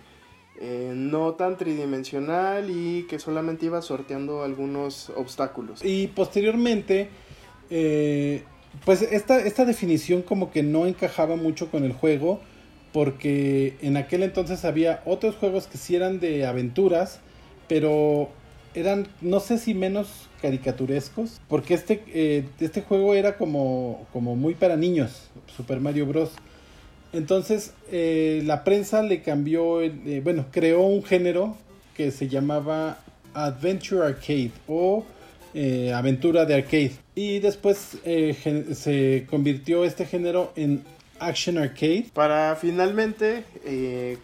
[0.59, 5.83] eh, no tan tridimensional y que solamente iba sorteando algunos obstáculos.
[5.83, 7.09] Y posteriormente,
[7.69, 8.43] eh,
[8.85, 12.41] pues esta, esta definición como que no encajaba mucho con el juego,
[12.93, 17.21] porque en aquel entonces había otros juegos que sí eran de aventuras,
[17.71, 18.27] pero
[18.75, 24.55] eran, no sé si menos caricaturescos, porque este, eh, este juego era como, como muy
[24.55, 26.31] para niños, Super Mario Bros.
[27.13, 31.55] Entonces eh, la prensa le cambió, eh, bueno, creó un género
[31.95, 32.99] que se llamaba
[33.33, 35.05] Adventure Arcade o
[35.93, 36.91] aventura de arcade.
[37.15, 40.83] Y después se convirtió este género en
[41.19, 42.07] Action Arcade.
[42.13, 43.45] Para finalmente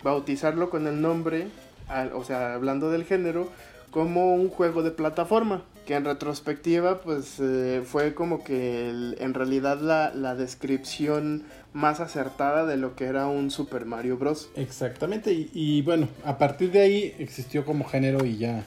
[0.04, 1.48] bautizarlo con el nombre,
[1.88, 3.50] al- o sea, hablando del género,
[3.92, 5.64] como un juego de plataforma.
[5.86, 12.02] Que en retrospectiva, pues eh, fue como que el- en realidad la, la descripción más
[12.02, 14.50] acertada de lo que era un Super Mario Bros.
[14.56, 18.66] Exactamente, y, y bueno, a partir de ahí existió como género y ya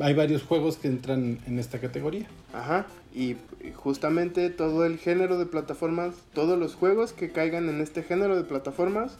[0.00, 2.26] hay varios juegos que entran en esta categoría.
[2.54, 7.82] Ajá, y y justamente todo el género de plataformas, todos los juegos que caigan en
[7.82, 9.18] este género de plataformas,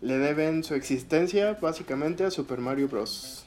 [0.00, 3.44] le deben su existencia básicamente a Super Mario Bros.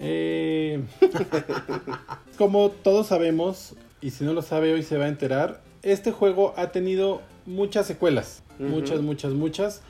[0.00, 0.82] Eh,
[2.38, 6.54] como todos sabemos, y si no lo sabe hoy se va a enterar, este juego
[6.56, 8.42] ha tenido muchas secuelas.
[8.58, 9.82] Muchas, muchas, muchas.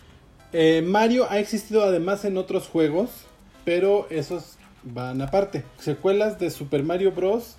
[0.52, 3.10] Eh, Mario ha existido además en otros juegos,
[3.64, 5.64] pero esos van aparte.
[5.78, 7.56] Secuelas de Super Mario Bros.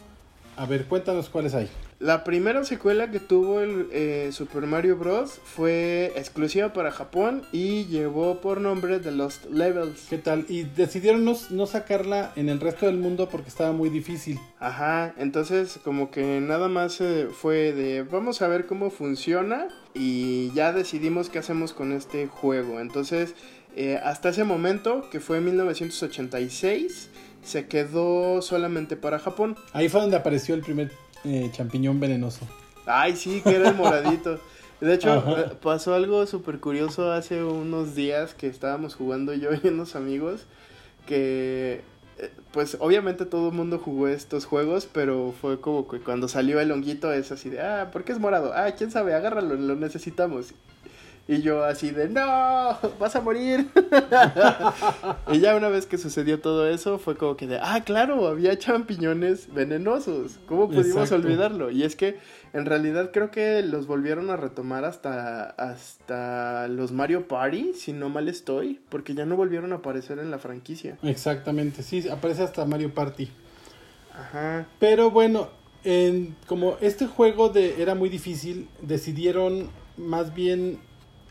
[0.56, 1.70] A ver, cuéntanos cuáles hay.
[2.06, 5.42] La primera secuela que tuvo el eh, Super Mario Bros.
[5.44, 10.06] fue exclusiva para Japón y llevó por nombre The Lost Levels.
[10.08, 10.46] ¿Qué tal?
[10.48, 14.40] Y decidieron no, no sacarla en el resto del mundo porque estaba muy difícil.
[14.60, 20.52] Ajá, entonces como que nada más eh, fue de vamos a ver cómo funciona y
[20.54, 22.82] ya decidimos qué hacemos con este juego.
[22.82, 23.34] Entonces
[23.76, 27.10] eh, hasta ese momento, que fue en 1986,
[27.44, 29.56] se quedó solamente para Japón.
[29.74, 30.92] Ahí fue donde apareció el primer
[31.26, 32.48] eh, champiñón venenoso.
[32.86, 34.40] Ay, sí, que era el moradito.
[34.82, 35.42] De hecho, Ajá.
[35.42, 40.46] eh, pasó algo súper curioso hace unos días que estábamos jugando yo y unos amigos
[41.08, 41.82] que,
[42.18, 46.60] eh, pues obviamente todo el mundo jugó estos juegos, pero fue como que cuando salió
[46.60, 48.54] el honguito es así de, ah, ¿por qué es morado?
[48.54, 50.54] Ah, quién sabe, agárralo, lo necesitamos.
[51.28, 53.68] Y yo así de, no, vas a morir.
[55.32, 58.58] y ya una vez que sucedió todo eso, fue como que de, ah, claro, había
[58.60, 60.38] champiñones venenosos.
[60.48, 61.16] ¿Cómo pudimos Exacto.
[61.16, 61.72] olvidarlo?
[61.72, 62.20] Y es que
[62.54, 68.10] en realidad creo que los volvieron a retomar hasta, hasta los Mario Party, si no
[68.10, 70.98] mal estoy, porque ya no volvieron a aparecer en la franquicia.
[71.02, 73.30] Exactamente, sí, aparece hasta Mario Party.
[74.14, 74.68] Ajá.
[74.80, 75.50] Pero bueno,
[75.84, 80.80] en- como este juego de, era muy difícil, decidieron más bien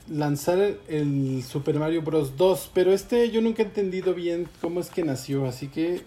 [0.08, 2.36] lanzar el Super Mario Bros.
[2.36, 2.70] 2.
[2.74, 6.02] Pero este yo nunca he entendido bien cómo es que nació, así que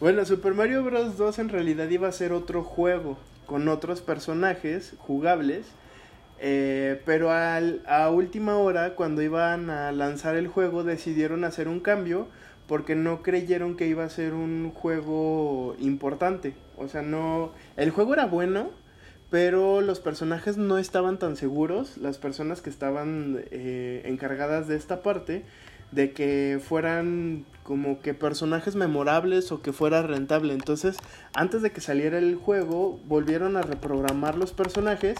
[0.00, 1.16] Bueno, Super Mario Bros.
[1.18, 5.66] 2 en realidad iba a ser otro juego con otros personajes jugables.
[6.42, 11.80] eh, pero al- a última hora, cuando iban a lanzar el juego, decidieron hacer un
[11.80, 12.28] cambio
[12.66, 16.54] porque no creyeron que iba a ser un juego importante.
[16.78, 17.52] O sea, no...
[17.76, 18.70] El juego era bueno,
[19.30, 25.02] pero los personajes no estaban tan seguros, las personas que estaban eh, encargadas de esta
[25.02, 25.44] parte,
[25.92, 30.52] de que fueran como que personajes memorables o que fuera rentable.
[30.54, 30.96] Entonces,
[31.34, 35.18] antes de que saliera el juego, volvieron a reprogramar los personajes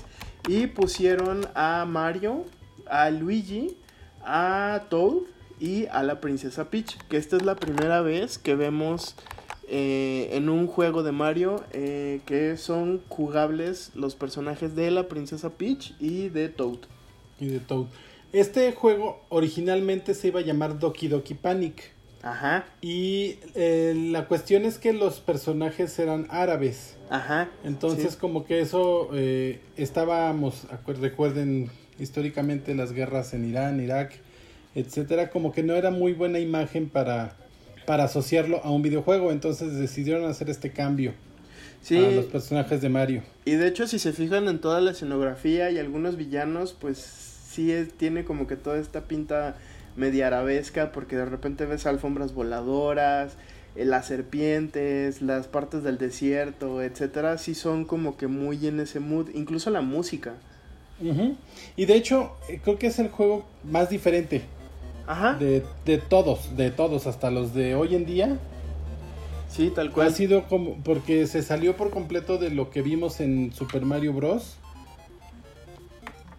[0.49, 2.45] y pusieron a Mario,
[2.87, 3.77] a Luigi,
[4.25, 5.23] a Toad
[5.59, 9.15] y a la princesa Peach, que esta es la primera vez que vemos
[9.71, 15.51] eh, en un juego de Mario eh, que son jugables los personajes de la princesa
[15.51, 16.79] Peach y de Toad.
[17.39, 17.87] y de Toad.
[18.33, 21.93] Este juego originalmente se iba a llamar Doki Doki Panic.
[22.23, 26.97] Ajá, Y eh, la cuestión es que los personajes eran árabes.
[27.09, 27.49] ajá.
[27.65, 28.19] Entonces sí.
[28.19, 34.13] como que eso eh, estábamos, recuerden históricamente las guerras en Irán, Irak,
[34.75, 37.37] etcétera, como que no era muy buena imagen para,
[37.91, 41.13] para asociarlo a un videojuego, entonces decidieron hacer este cambio
[41.83, 43.23] Sí, a los personajes de Mario.
[43.45, 47.73] y de hecho si se fijan en toda la escenografía y algunos villanos, pues sí
[47.73, 49.57] es- tiene como que toda esta pinta
[49.97, 53.33] media arabesca porque de repente ves alfombras voladoras,
[53.75, 59.01] eh, las serpientes, las partes del desierto, etcétera, sí son como que muy en ese
[59.01, 60.35] mood, incluso la música.
[61.05, 61.35] Ujú.
[61.75, 64.43] Y de hecho eh, creo que es el juego más diferente
[65.11, 65.35] Ajá.
[65.35, 68.39] de, de todos, de todos, hasta los de hoy en día.
[69.49, 70.15] Sí, tal Ha cual.
[70.15, 74.57] sido como porque se salió por completo de lo que vimos en Super Mario Bros.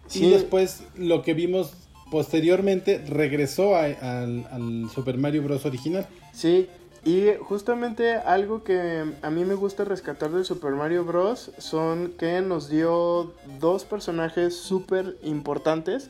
[0.06, 0.26] Sí.
[0.26, 1.72] Y después lo que vimos
[2.10, 5.64] posteriormente regresó a- al, al Super Mario Bros.
[5.66, 6.06] original.
[6.32, 6.68] Sí,
[7.04, 11.50] y justamente algo que a mí me gusta rescatar del Super Mario Bros.
[11.58, 16.08] son que nos dio dos personajes súper importantes.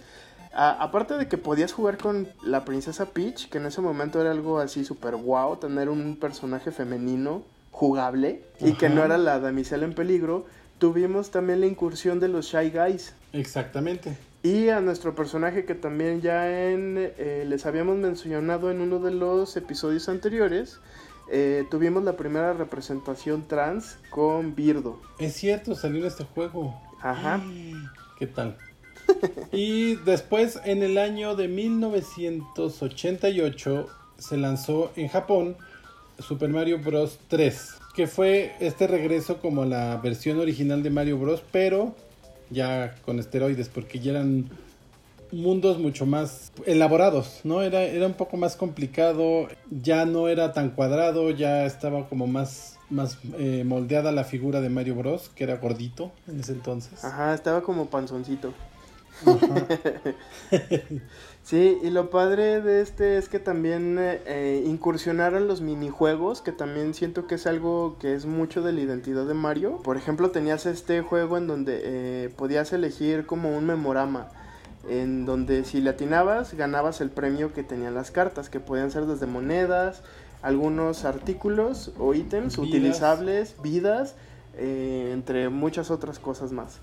[0.55, 4.31] A- aparte de que podías jugar con la princesa Peach, que en ese momento era
[4.31, 9.85] algo así súper wow, tener un personaje femenino jugable y que no era la damisela
[9.87, 10.45] en peligro,
[10.79, 13.15] tuvimos también la incursión de los Shy Guys.
[13.33, 14.17] Exactamente.
[14.43, 19.13] Y a nuestro personaje que también ya en, eh, les habíamos mencionado en uno de
[19.13, 20.81] los episodios anteriores,
[21.31, 25.01] eh, tuvimos la primera representación trans con Birdo.
[25.19, 26.75] Es cierto, salió en este juego.
[27.01, 27.41] Ajá.
[28.19, 28.59] ¿Qué tal?
[29.53, 33.87] Y después, en el año de 1988,
[34.19, 35.57] se lanzó en Japón
[36.19, 37.19] Super Mario Bros.
[37.29, 41.43] 3, que fue este regreso como la versión original de Mario Bros.
[41.51, 41.95] Pero
[42.51, 44.49] ya con esteroides, porque ya eran
[45.33, 47.63] mundos mucho más elaborados, ¿no?
[47.63, 52.79] Era, era un poco más complicado, ya no era tan cuadrado, ya estaba como más,
[52.91, 57.05] más eh, moldeada la figura de Mario Bros, que era gordito en ese entonces.
[57.05, 58.53] Ajá, estaba como panzoncito.
[61.43, 66.95] Sí, y lo padre de este es que también eh, incursionaron los minijuegos, que también
[66.95, 69.79] siento que es algo que es mucho de la identidad de Mario.
[69.83, 74.29] Por ejemplo, tenías este juego en donde eh, podías elegir como un memorama
[74.89, 79.07] en donde si le atinabas ganabas el premio que tenían las cartas, que podían ser
[79.07, 80.03] desde monedas,
[80.43, 84.17] algunos artículos o ítems utilizables, vidas,
[84.57, 86.81] eh, entre muchas otras cosas más.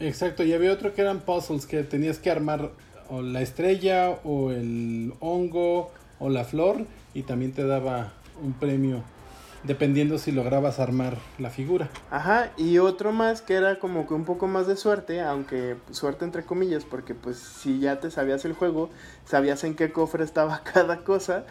[0.00, 2.70] Exacto, y había otro que eran puzzles que tenías que armar
[3.08, 8.12] o la estrella o el hongo o la flor y también te daba
[8.42, 9.02] un premio
[9.64, 11.88] dependiendo si lograbas armar la figura.
[12.10, 16.24] Ajá, y otro más que era como que un poco más de suerte, aunque suerte
[16.24, 18.90] entre comillas, porque pues si ya te sabías el juego,
[19.24, 21.44] sabías en qué cofre estaba cada cosa,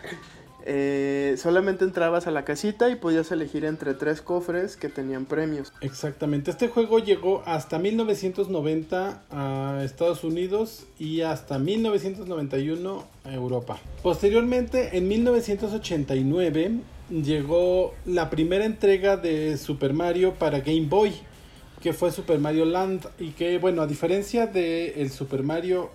[0.66, 5.74] eh, solamente entrabas a la casita y podías elegir entre tres cofres que tenían premios.
[5.82, 13.80] Exactamente, este juego llegó hasta 1990 a Estados Unidos y hasta 1991 a Europa.
[14.04, 16.72] Posteriormente, en 1989,
[17.10, 21.14] llegó la primera entrega de Super Mario para Game Boy,
[21.82, 25.90] que fue Super Mario Land y que bueno, a diferencia del el Super Mario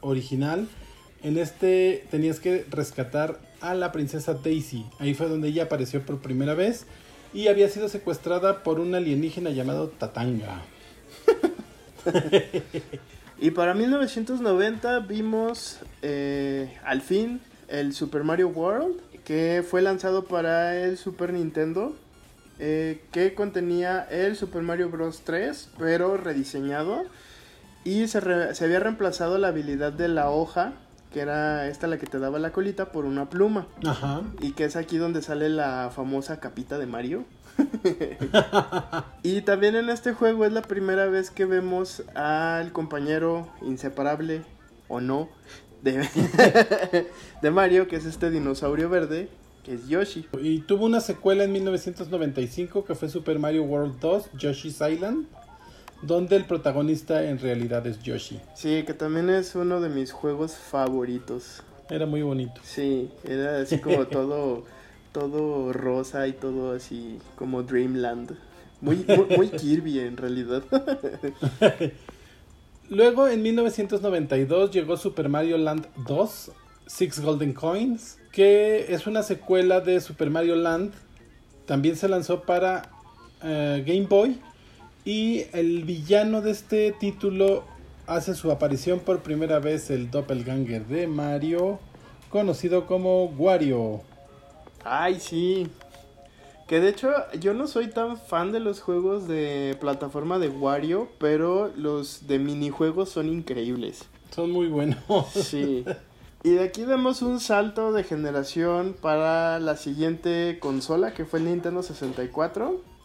[0.00, 0.68] original,
[1.26, 4.86] en este tenías que rescatar a la princesa Daisy.
[4.98, 6.86] Ahí fue donde ella apareció por primera vez
[7.34, 10.62] y había sido secuestrada por un alienígena llamado Tatanga.
[13.40, 20.80] y para 1990 vimos eh, al fin el Super Mario World que fue lanzado para
[20.80, 21.96] el Super Nintendo,
[22.60, 25.22] eh, que contenía el Super Mario Bros.
[25.24, 27.02] 3, pero rediseñado.
[27.82, 30.74] Y se, había reemplazado la habilidad de la hoja,
[31.12, 33.66] que era esta la que te daba la colita, por una pluma.
[33.84, 34.22] Ajá.
[34.40, 37.24] Y que es aquí donde sale la famosa capita de Mario.
[39.22, 44.42] y también en este juego es la primera vez que vemos al compañero inseparable,
[44.88, 45.28] o no,
[45.82, 49.28] de, Mario, que es este dinosaurio verde,
[49.64, 50.26] que es Yoshi.
[50.40, 55.26] Y tuvo una secuela en 1995 que fue Super Mario World 2, Yoshi's Island,
[56.02, 58.40] donde el protagonista en realidad es Yoshi.
[58.54, 61.62] Sí, que también es uno de mis juegos favoritos.
[61.88, 62.60] Era muy bonito.
[62.64, 64.64] Sí, era así como todo,
[65.12, 68.36] todo rosa y todo así como Dreamland.
[68.80, 70.62] Muy, muy, muy Kirby en realidad.
[72.88, 76.52] Luego en 1992 llegó Super Mario Land 2,
[76.86, 80.92] Six Golden Coins, que es una secuela de Super Mario Land.
[81.66, 82.90] También se lanzó para
[83.42, 84.40] eh, Game Boy.
[85.06, 87.62] Y el villano de este título
[88.08, 91.78] hace su aparición por primera vez el doppelganger de Mario,
[92.28, 94.00] conocido como Wario.
[94.84, 95.68] Ay, sí.
[96.66, 101.08] Que de hecho yo no soy tan fan de los juegos de plataforma de Wario,
[101.20, 104.06] pero los de minijuegos son increíbles.
[104.34, 104.98] Son muy buenos.
[105.32, 105.84] Sí.
[106.42, 111.44] Y de aquí damos un salto de generación para la siguiente consola que fue el
[111.44, 112.95] Nintendo 64.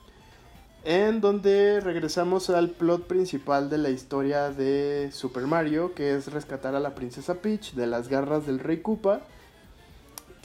[0.83, 6.73] En donde regresamos al plot principal de la historia de Super Mario, que es rescatar
[6.75, 9.21] a la princesa Peach de las garras del rey Koopa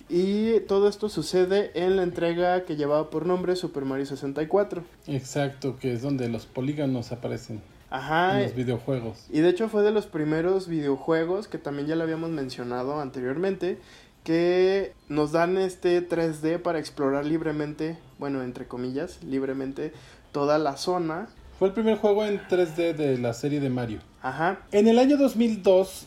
[0.09, 4.85] y todo esto sucede en la entrega que llevaba por nombre Super Mario 64.
[5.09, 7.61] Exacto, que es donde los polígonos aparecen.
[7.91, 9.27] En los videojuegos.
[9.31, 13.79] Y de hecho fue de los primeros videojuegos que también ya lo habíamos mencionado anteriormente,
[14.23, 19.93] que nos dan este 3D para explorar libremente, bueno, entre comillas, libremente
[20.33, 21.29] toda la zona.
[21.59, 24.01] Fue el primer juego en 3D de la serie de Mario.
[24.23, 24.61] Ajá.
[24.73, 26.07] En el año 2002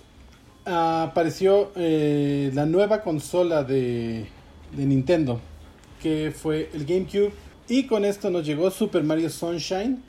[0.65, 4.27] apareció eh, la nueva consola de,
[4.75, 5.39] de Nintendo,
[6.01, 7.31] que fue el GameCube.
[7.67, 10.01] Y con esto nos llegó Super Mario Sunshine,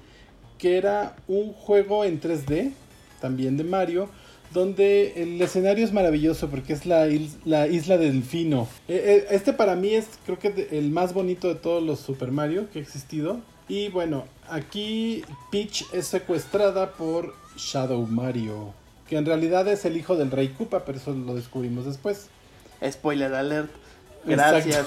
[0.59, 2.73] que era un juego en 3D,
[3.21, 4.09] también de Mario,
[4.53, 7.07] donde el escenario es maravilloso porque es la,
[7.45, 8.69] la isla del Delfino.
[8.89, 12.33] E, e, este para mí es creo que el más bonito de todos los Super
[12.33, 13.41] Mario que ha existido.
[13.71, 18.75] Y bueno, aquí Peach es secuestrada por Shadow Mario
[19.11, 22.29] que en realidad es el hijo del rey Koopa, pero eso lo descubrimos después.
[22.89, 23.69] Spoiler alert.
[24.25, 24.87] Gracias.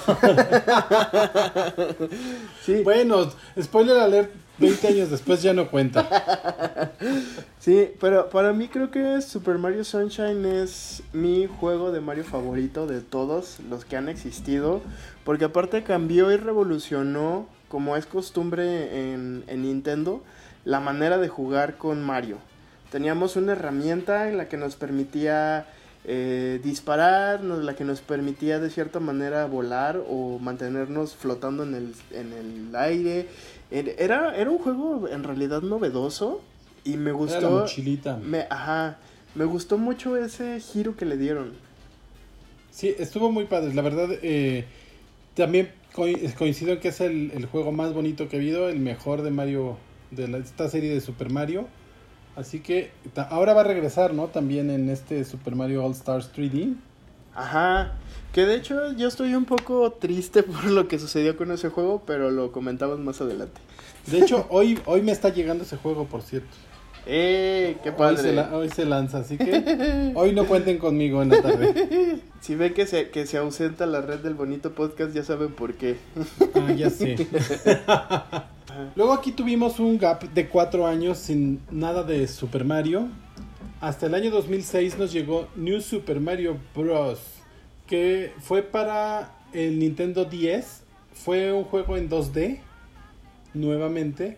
[2.64, 2.82] sí.
[2.82, 3.30] Bueno,
[3.60, 6.92] spoiler alert, 20 años después ya no cuenta.
[7.60, 12.86] Sí, pero para mí creo que Super Mario Sunshine es mi juego de Mario favorito
[12.86, 14.80] de todos los que han existido,
[15.24, 20.22] porque aparte cambió y revolucionó, como es costumbre en, en Nintendo,
[20.64, 22.38] la manera de jugar con Mario.
[22.92, 25.66] Teníamos una herramienta en la que nos permitía
[26.04, 31.94] eh, disparar, la que nos permitía de cierta manera volar o mantenernos flotando en el,
[32.12, 33.26] en el aire.
[33.72, 36.42] Era, era un juego en realidad novedoso
[36.84, 37.66] y me gustó.
[38.22, 38.98] Me, ajá,
[39.34, 41.54] me gustó mucho ese giro que le dieron.
[42.70, 43.74] Sí, estuvo muy padre.
[43.74, 44.64] La verdad, eh,
[45.34, 49.22] también coincido en que es el, el, juego más bonito que he habido, el mejor
[49.22, 49.76] de Mario,
[50.10, 51.66] de esta serie de Super Mario.
[52.36, 52.90] Así que
[53.30, 54.26] ahora va a regresar, ¿no?
[54.26, 56.74] También en este Super Mario All Stars 3D.
[57.34, 57.94] Ajá.
[58.32, 62.02] Que de hecho yo estoy un poco triste por lo que sucedió con ese juego,
[62.04, 63.60] pero lo comentamos más adelante.
[64.06, 66.54] De hecho, hoy, hoy me está llegando ese juego, por cierto.
[67.06, 67.76] ¡Eh!
[67.82, 68.38] ¡Qué padre!
[68.52, 72.20] Hoy se, lanza, así que hoy no cuenten conmigo en la tarde.
[72.40, 75.76] Si ven que se, que se ausenta la red del bonito podcast, ya saben por
[75.76, 75.96] qué.
[76.54, 77.26] Ah, ya sé.
[78.96, 83.08] Luego aquí tuvimos un gap de cuatro años sin nada de Super Mario.
[83.80, 87.20] Hasta el año 2006 nos llegó New Super Mario Bros.
[87.86, 90.82] Que fue para el Nintendo 10.
[91.14, 92.58] Fue un juego en 2D.
[93.54, 94.36] Nuevamente.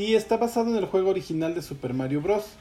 [0.00, 2.54] Y está basado en el juego original de Super Mario Bros.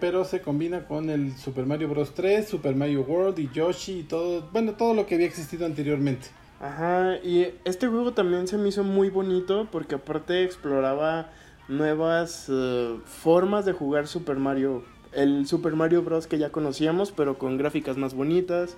[0.00, 4.02] Pero se combina con el Super Mario Bros 3, Super Mario World y Yoshi y
[4.02, 4.48] todo.
[4.52, 6.26] Bueno, todo lo que había existido anteriormente.
[6.60, 11.30] Ajá, y este juego también se me hizo muy bonito porque aparte exploraba
[11.68, 14.82] nuevas eh, formas de jugar Super Mario.
[15.12, 16.26] El Super Mario Bros.
[16.26, 18.76] que ya conocíamos, pero con gráficas más bonitas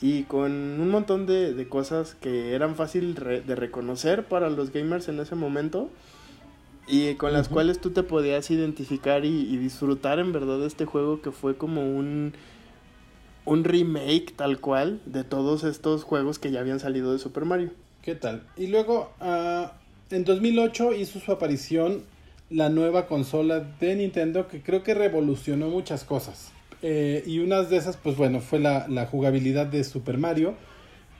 [0.00, 5.20] y con un montón de, cosas que eran fácil de reconocer para los gamers en
[5.20, 5.90] ese momento
[6.86, 10.84] y con las cuales tú te podías identificar y, y disfrutar en verdad de este
[10.84, 12.34] juego que fue como un
[13.44, 17.70] un remake tal cual de todos estos juegos que ya habían salido de Super Mario.
[18.02, 18.42] ¿Qué tal?
[18.56, 19.68] Y luego, uh,
[20.14, 22.02] en 2008 hizo su aparición
[22.50, 26.52] la nueva consola de Nintendo que creo que revolucionó muchas cosas.
[26.82, 30.54] Eh, y una de esas, pues bueno, fue la, la, jugabilidad de Super Mario,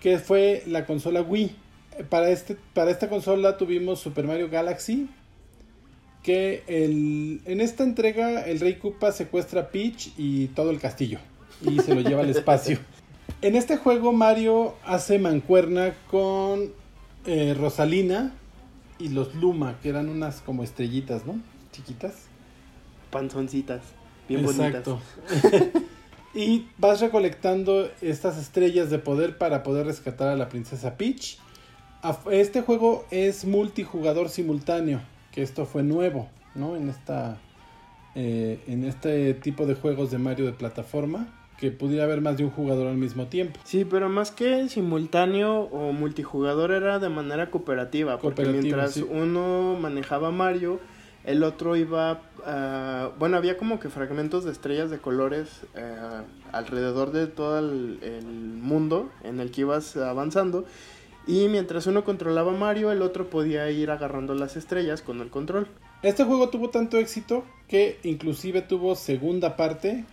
[0.00, 1.56] que fue la consola Wii.
[2.10, 5.08] Para, este, para esta consola tuvimos Super Mario Galaxy,
[6.24, 11.18] que el, en esta entrega el Rey Koopa secuestra a Peach y todo el castillo
[11.60, 12.78] y se lo lleva al espacio.
[13.42, 16.72] En este juego Mario hace mancuerna con
[17.26, 18.32] eh, Rosalina
[18.98, 21.38] y los Luma, que eran unas como estrellitas, ¿no?
[21.72, 22.14] Chiquitas.
[23.10, 23.82] Panzoncitas,
[24.26, 25.00] bien Exacto.
[26.34, 31.38] y vas recolectando estas estrellas de poder para poder rescatar a la princesa Peach.
[32.30, 35.00] Este juego es multijugador simultáneo,
[35.34, 36.76] que esto fue nuevo, ¿no?
[36.76, 37.38] En esta
[38.14, 41.26] eh, en este tipo de juegos de Mario de plataforma
[41.58, 43.58] que pudiera haber más de un jugador al mismo tiempo.
[43.64, 50.30] Sí, pero más que simultáneo o multijugador era de manera cooperativa, porque mientras uno manejaba
[50.30, 50.80] Mario,
[51.24, 56.22] el otro iba, uh, bueno, había como que fragmentos de estrellas de colores uh,
[56.52, 60.66] alrededor de todo el, el, mundo en el que ibas avanzando.
[61.26, 65.68] Y mientras uno controlaba Mario, el otro podía ir agarrando las estrellas con el control.
[66.02, 70.04] Este juego tuvo tanto éxito que inclusive tuvo segunda parte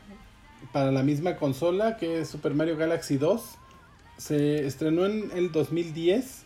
[0.71, 3.41] para la misma consola que es Super Mario Galaxy 2.
[4.17, 6.45] Se estrenó en el 2010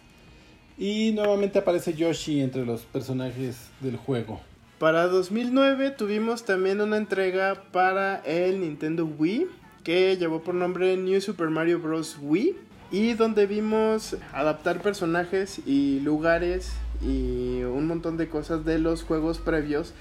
[0.77, 4.41] y nuevamente aparece Yoshi entre los personajes del juego.
[4.79, 9.47] Para 2009 tuvimos también una entrega para el Nintendo Wii
[9.83, 12.17] que llevó por nombre New Super Mario Bros.
[12.19, 12.55] Wii
[12.91, 19.39] y donde vimos adaptar personajes y lugares y un montón de cosas de los juegos
[19.39, 19.93] previos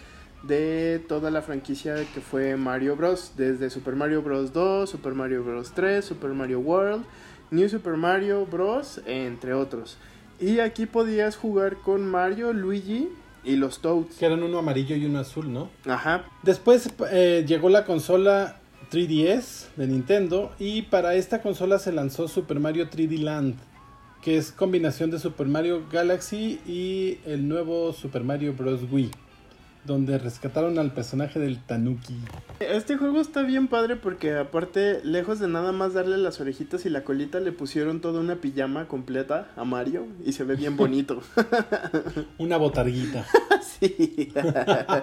[0.42, 3.32] de toda la franquicia que fue Mario Bros.
[3.36, 4.52] Desde Super Mario Bros.
[4.52, 5.72] 2, Super Mario Bros.
[5.74, 7.04] 3, Super Mario World,
[7.50, 9.00] New Super Mario Bros.
[9.06, 9.96] entre otros.
[10.40, 13.08] Y aquí podías jugar con Mario, Luigi
[13.44, 14.16] y los Toads.
[14.16, 15.70] Que eran uno amarillo y uno azul, ¿no?
[15.86, 16.24] Ajá.
[16.42, 18.56] Después eh, llegó la consola
[18.94, 23.56] 3DS de Nintendo y para esta consola se lanzó Super Mario 3D Land,
[24.22, 28.82] que es combinación de Super Mario Galaxy y el nuevo Super Mario Bros.
[28.88, 29.10] Wii
[29.84, 32.16] donde rescataron al personaje del Tanuki.
[32.60, 36.90] Este juego está bien padre porque aparte, lejos de nada más darle las orejitas y
[36.90, 41.20] la colita, le pusieron toda una pijama completa a Mario y se ve bien bonito.
[42.38, 43.26] una botarguita.
[43.80, 44.32] sí.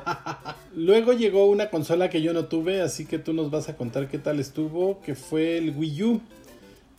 [0.75, 4.07] Luego llegó una consola que yo no tuve, así que tú nos vas a contar
[4.07, 6.21] qué tal estuvo, que fue el Wii U.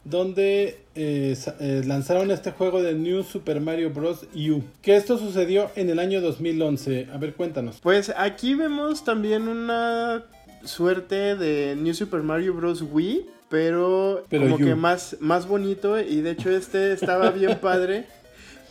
[0.04, 4.26] donde eh, eh, lanzaron este juego de New Super Mario Bros.
[4.34, 4.62] U.
[4.82, 7.08] Que esto sucedió en el año 2011.
[7.12, 7.80] A ver, cuéntanos.
[7.80, 10.24] Pues aquí vemos también una
[10.64, 12.82] suerte de New Super Mario Bros.
[12.82, 18.06] Wii, pero, como que más, más bonito y de hecho este estaba bien padre.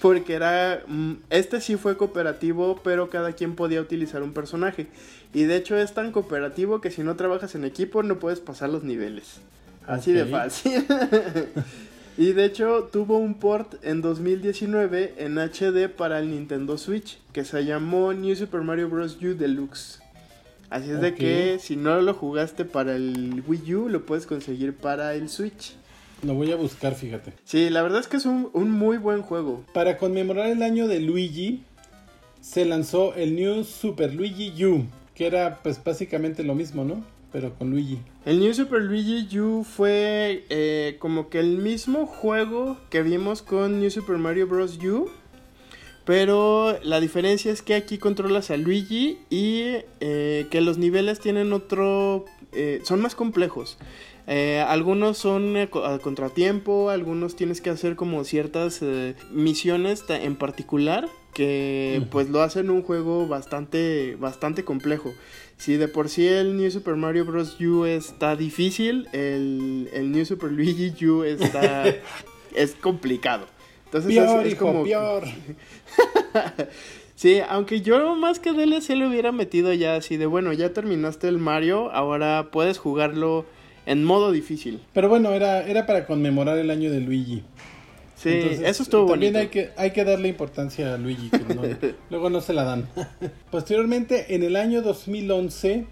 [0.01, 0.81] Porque era.
[0.87, 4.87] Mm, este sí fue cooperativo, pero cada quien podía utilizar un personaje.
[5.31, 8.69] Y de hecho es tan cooperativo que si no trabajas en equipo no puedes pasar
[8.69, 9.41] los niveles.
[9.91, 10.85] Así de fácil.
[12.17, 17.43] y de hecho tuvo un port en 2019 en HD para el Nintendo Switch que
[17.43, 19.17] se llamó New Super Mario Bros.
[19.21, 20.01] U Deluxe.
[20.69, 24.73] Así es de que si no lo jugaste para el Wii U, lo puedes conseguir
[24.73, 25.75] para el Switch.
[26.23, 27.33] Lo voy a buscar, fíjate.
[27.43, 29.65] Sí, la verdad es que es un, muy buen juego.
[29.73, 31.63] Para conmemorar el año de Luigi,
[32.39, 37.03] se lanzó el New Super Luigi U, que era pues básicamente lo mismo, ¿no?
[37.31, 37.99] Pero con Luigi.
[38.25, 43.79] El New Super Luigi U fue eh, como que el mismo juego que vimos con
[43.79, 44.77] New Super Mario Bros.
[44.83, 45.09] U.
[46.03, 51.53] Pero la diferencia es que aquí controlas a Luigi y eh, que los niveles tienen
[51.53, 52.25] otro...
[52.51, 53.77] Eh, son más complejos.
[54.67, 58.81] Algunos son a contratiempo, algunos tienes que hacer como ciertas
[59.29, 65.13] misiones en particular que pues lo hacen un juego bastante bastante complejo.
[65.57, 67.59] Si de por sí el New Super Mario Bros.
[67.61, 71.85] U está difícil, el, New Super Luigi U está
[72.55, 73.45] es complicado.
[73.85, 74.15] Entonces
[74.45, 74.85] es, como
[77.15, 81.27] Sí, aunque yo más que DLC lo hubiera metido ya así de bueno, ya terminaste
[81.27, 83.45] el Mario, ahora puedes jugarlo
[83.85, 84.79] en modo difícil.
[84.93, 87.43] Pero bueno, era, era para conmemorar el año de Luigi.
[88.21, 88.29] Sí,
[88.63, 92.53] eso estuvo también hay que, hay que darle importancia a Luigi, que luego no se
[92.53, 92.87] la dan.
[93.49, 95.87] Posteriormente, en el año 2011,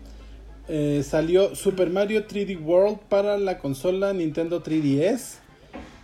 [0.67, 5.39] eh, salió Super Mario 3D World para la consola Nintendo 3DS,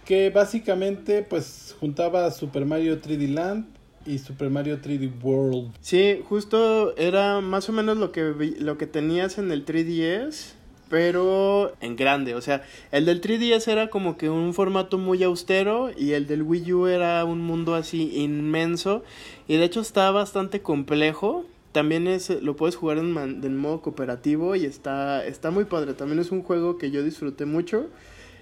[0.03, 3.67] que básicamente pues juntaba Super Mario 3D Land
[4.07, 5.73] y Super Mario 3D World.
[5.82, 10.55] Sí, justo era más o menos lo que, lo que tenías en el 3DS
[10.89, 12.36] pero en grande.
[12.36, 16.43] O sea, el del 3DS era como que un formato muy austero y el del
[16.43, 19.03] Wii U era un mundo así inmenso.
[19.47, 21.45] Y de hecho está bastante complejo.
[21.71, 25.93] También es, lo puedes jugar en, en modo cooperativo y está, está muy padre.
[25.93, 27.88] También es un juego que yo disfruté mucho.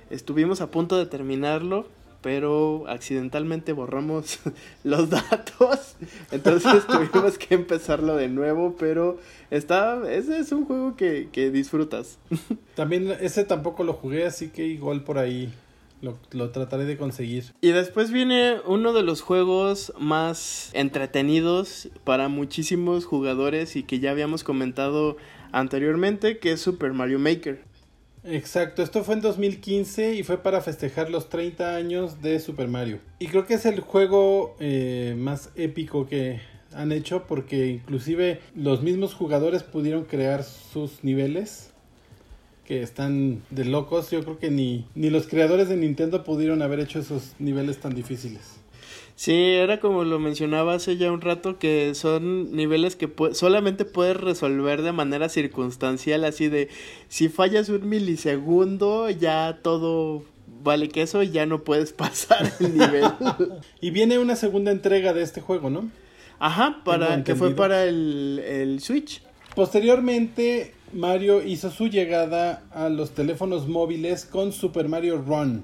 [0.10, 1.88] Estuvimos a punto de terminarlo,
[2.24, 4.40] pero accidentalmente borramos
[4.84, 5.96] los datos.
[6.32, 9.20] Entonces tuvimos que empezarlo de nuevo, pero
[9.52, 12.18] está, ese es un juego que, que disfrutas.
[12.76, 15.54] También ese tampoco lo jugué, así que igual por ahí
[16.02, 17.54] lo, lo, trataré de conseguir.
[17.62, 24.12] Y después viene uno de los juegos más entretenidos para muchísimos jugadores y que ya
[24.12, 25.18] habíamos comentado
[25.52, 27.73] anteriormente, que es Super Mario Maker.
[28.26, 33.00] Exacto, esto fue en 2015 y fue para festejar los 30 años de Super Mario.
[33.20, 36.40] Y creo que es el juego eh, más épico que
[36.74, 41.72] han hecho porque inclusive los mismos jugadores pudieron crear sus niveles
[42.66, 44.10] que están de locos.
[44.12, 47.94] Yo creo que ni, ni los creadores de Nintendo pudieron haber hecho esos niveles tan
[47.94, 48.63] difíciles.
[49.24, 54.18] Sí, era como lo mencionaba hace ya un rato, que son niveles que solamente puedes
[54.18, 56.68] resolver de manera circunstancial, así de
[57.08, 60.26] si fallas un milisegundo, ya todo
[60.62, 63.06] vale queso y ya no puedes pasar el nivel.
[63.80, 65.90] y viene una segunda entrega de este juego, ¿no?
[66.38, 69.22] Ajá, para, que fue para el, el Switch.
[69.56, 75.64] Posteriormente, Mario hizo su llegada a los teléfonos móviles con Super Mario Run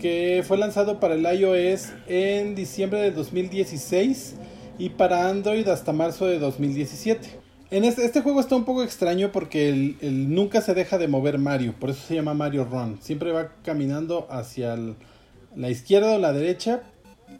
[0.00, 4.34] que fue lanzado para el iOS en diciembre de 2016
[4.78, 7.38] y para Android hasta marzo de 2017.
[7.70, 11.38] En este, este, juego está un poco extraño porque el, nunca se deja de mover
[11.38, 12.98] Mario, por eso se llama Mario Run.
[13.00, 14.76] Siempre va caminando hacia
[15.54, 16.82] la izquierda o la derecha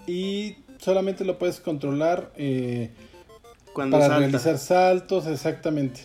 [0.07, 2.91] y solamente lo puedes controlar eh,
[3.75, 6.03] para realizar saltos, exactamente.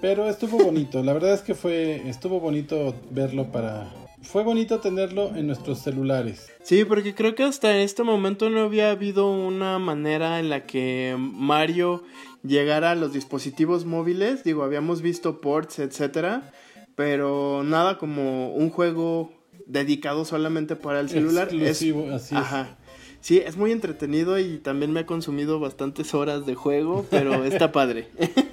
[0.00, 3.88] Pero estuvo bonito, la verdad es que fue estuvo bonito verlo para
[4.22, 6.50] fue bonito tenerlo en nuestros celulares.
[6.62, 11.16] Sí, porque creo que hasta este momento no había habido una manera en la que
[11.18, 12.02] Mario
[12.42, 14.44] llegara a los dispositivos móviles.
[14.44, 16.52] Digo, habíamos visto ports, etcétera,
[16.94, 19.32] pero nada como un juego
[19.66, 21.48] dedicado solamente para el celular.
[21.48, 22.40] Exclusivo, así es.
[22.40, 22.78] Ajá.
[23.22, 27.70] Sí, es muy entretenido y también me ha consumido bastantes horas de juego, pero está
[27.70, 28.08] padre.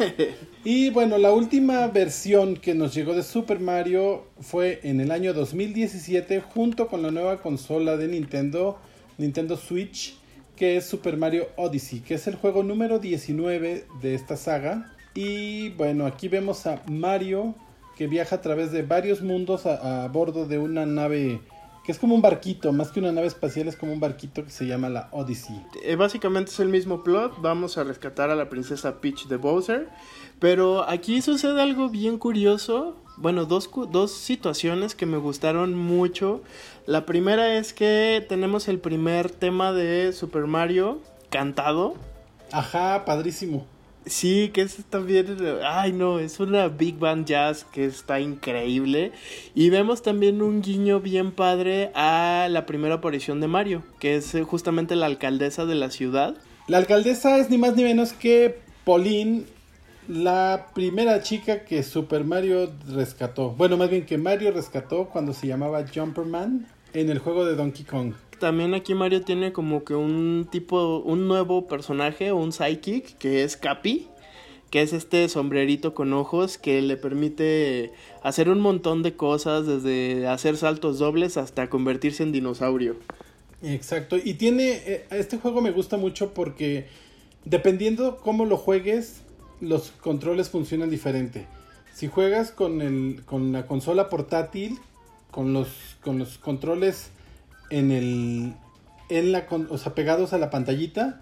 [0.64, 5.34] y bueno, la última versión que nos llegó de Super Mario fue en el año
[5.34, 8.78] 2017 junto con la nueva consola de Nintendo,
[9.18, 10.20] Nintendo Switch,
[10.56, 14.94] que es Super Mario Odyssey, que es el juego número 19 de esta saga.
[15.16, 17.56] Y bueno, aquí vemos a Mario
[17.98, 21.42] que viaja a través de varios mundos a, a bordo de una nave
[21.90, 24.52] que es como un barquito, más que una nave espacial, es como un barquito que
[24.52, 25.60] se llama la Odyssey.
[25.84, 29.90] Eh, básicamente es el mismo plot, vamos a rescatar a la princesa Peach de Bowser,
[30.38, 36.44] pero aquí sucede algo bien curioso, bueno, dos, dos situaciones que me gustaron mucho.
[36.86, 41.00] La primera es que tenemos el primer tema de Super Mario
[41.32, 41.96] cantado.
[42.52, 43.66] Ajá, padrísimo.
[44.06, 49.12] Sí, que es también, ay no, es una Big Band Jazz que está increíble.
[49.54, 54.34] Y vemos también un guiño bien padre a la primera aparición de Mario, que es
[54.34, 56.36] eh, justamente la alcaldesa de la ciudad.
[56.68, 59.46] La alcaldesa es ni más ni menos que Pauline,
[60.08, 63.52] la primera chica que Super Mario rescató.
[63.52, 67.86] Bueno, más bien que Mario rescató cuando se llamaba Jumperman en el juego de Donkey
[67.86, 68.14] Kong.
[68.40, 73.58] También aquí Mario tiene como que un tipo, un nuevo personaje, un psychic, que es
[73.58, 74.08] Capi,
[74.70, 77.92] que es este sombrerito con ojos que le permite
[78.24, 82.96] hacer un montón de cosas, desde hacer saltos dobles hasta convertirse en dinosaurio.
[83.62, 86.88] Exacto, y tiene, eh, este juego me gusta mucho porque
[87.44, 89.22] dependiendo cómo lo juegues,
[89.60, 91.46] los controles funcionan diferente.
[91.94, 94.80] Si juegas con, el, con la consola portátil,
[95.32, 95.68] con los,
[96.02, 97.12] con los controles
[97.70, 98.54] en el,
[99.10, 101.22] en la, o sea, pegados a la pantallita,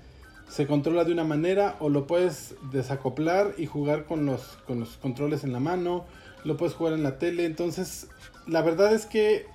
[0.50, 4.98] se controla de una manera o lo puedes desacoplar y jugar con los, con los
[4.98, 6.06] controles en la mano,
[6.44, 8.08] lo puedes jugar en la tele, entonces
[8.48, 9.46] la verdad es que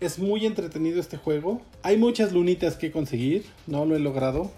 [0.00, 1.62] es muy entretenido este juego.
[1.82, 4.50] Hay muchas lunitas que conseguir, no lo he logrado,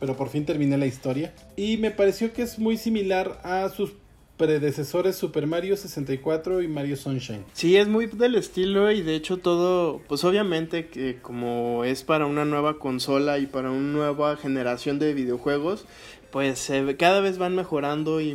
[0.00, 1.32] pero por fin terminé la historia.
[1.56, 3.92] Y me pareció que es muy similar a sus
[4.36, 7.44] predecesores Super Mario 64 y Mario Sunshine.
[7.52, 12.26] Sí, es muy del estilo y de hecho todo, pues obviamente que como es para
[12.26, 15.86] una nueva consola y para una nueva generación de videojuegos,
[16.34, 16.68] pues
[16.98, 18.34] cada vez van mejorando y,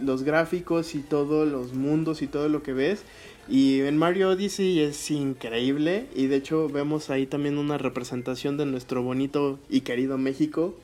[0.00, 3.02] los gráficos y todos los mundos y todo lo que ves.
[3.48, 8.66] Y en Mario Odyssey es increíble y de hecho vemos ahí también una representación de
[8.66, 10.76] nuestro bonito y querido México.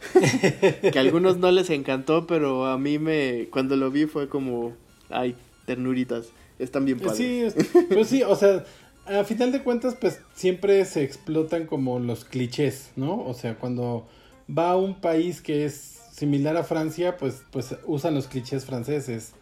[0.92, 4.72] que a algunos no les encantó, pero a mí me cuando lo vi fue como,
[5.08, 5.34] ay,
[5.66, 6.28] ternuritas,
[6.58, 7.54] están bien padres.
[7.54, 8.64] Sí, pues sí, o sea,
[9.06, 13.24] a final de cuentas pues siempre se explotan como los clichés, ¿no?
[13.24, 14.06] O sea, cuando
[14.48, 19.34] va a un país que es similar a Francia, pues pues usan los clichés franceses.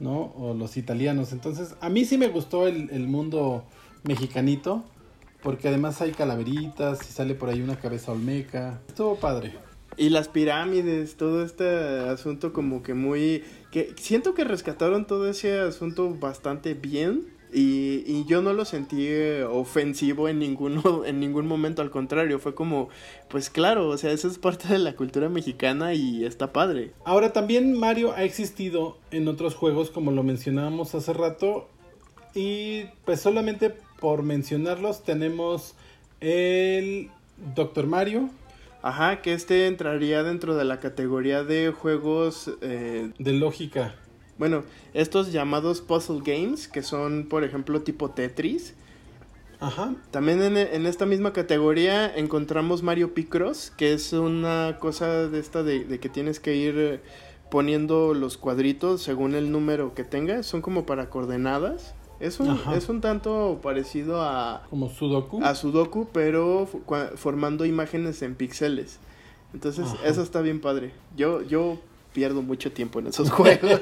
[0.00, 0.32] ¿no?
[0.36, 1.32] O los italianos.
[1.32, 3.64] Entonces, a mí sí me gustó el, el mundo
[4.02, 4.84] mexicanito,
[5.42, 8.80] porque además hay calaveritas y sale por ahí una cabeza olmeca.
[8.88, 9.54] Estuvo padre.
[9.96, 13.44] Y las pirámides, todo este asunto como que muy...
[13.70, 17.34] que Siento que rescataron todo ese asunto bastante bien.
[17.56, 22.54] Y, yo no lo sentí eh, ofensivo en, ninguno, en ningún momento, al contrario, fue
[22.54, 22.88] como,
[23.28, 26.90] pues claro, o sea, eso es parte de la cultura mexicana y está padre.
[27.04, 31.68] Ahora también Mario ha existido en otros juegos, como lo mencionábamos hace rato,
[32.34, 35.76] y pues solamente por mencionarlos tenemos
[36.20, 37.10] el
[37.54, 38.30] Doctor Mario.
[38.84, 42.50] Ajá, que este entraría dentro de la categoría de juegos...
[42.60, 43.94] Eh, de lógica.
[44.36, 44.62] Bueno,
[44.92, 48.74] estos llamados puzzle games, que son, por ejemplo, tipo Tetris.
[49.58, 49.94] Ajá.
[50.10, 55.98] También en, esta misma categoría encontramos Mario Picross, que es una cosa de esta de,
[55.98, 57.00] que tienes que ir
[57.50, 60.44] poniendo los cuadritos según el número que tengas.
[60.44, 61.94] Son como para coordenadas.
[62.24, 64.66] Es un, es un tanto parecido a...
[64.70, 65.44] Como Sudoku.
[65.44, 66.66] A Sudoku, pero
[67.16, 68.98] formando imágenes en píxeles.
[69.52, 70.92] Entonces, eso está bien padre.
[71.16, 71.78] Yo, yo
[72.14, 73.80] pierdo mucho tiempo en esos juegos.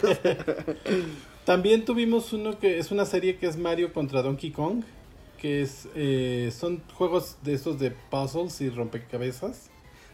[1.45, 4.83] También tuvimos uno que es una serie que es Mario contra Donkey Kong,
[5.39, 9.71] que es eh, son juegos de estos de puzzles y rompecabezas.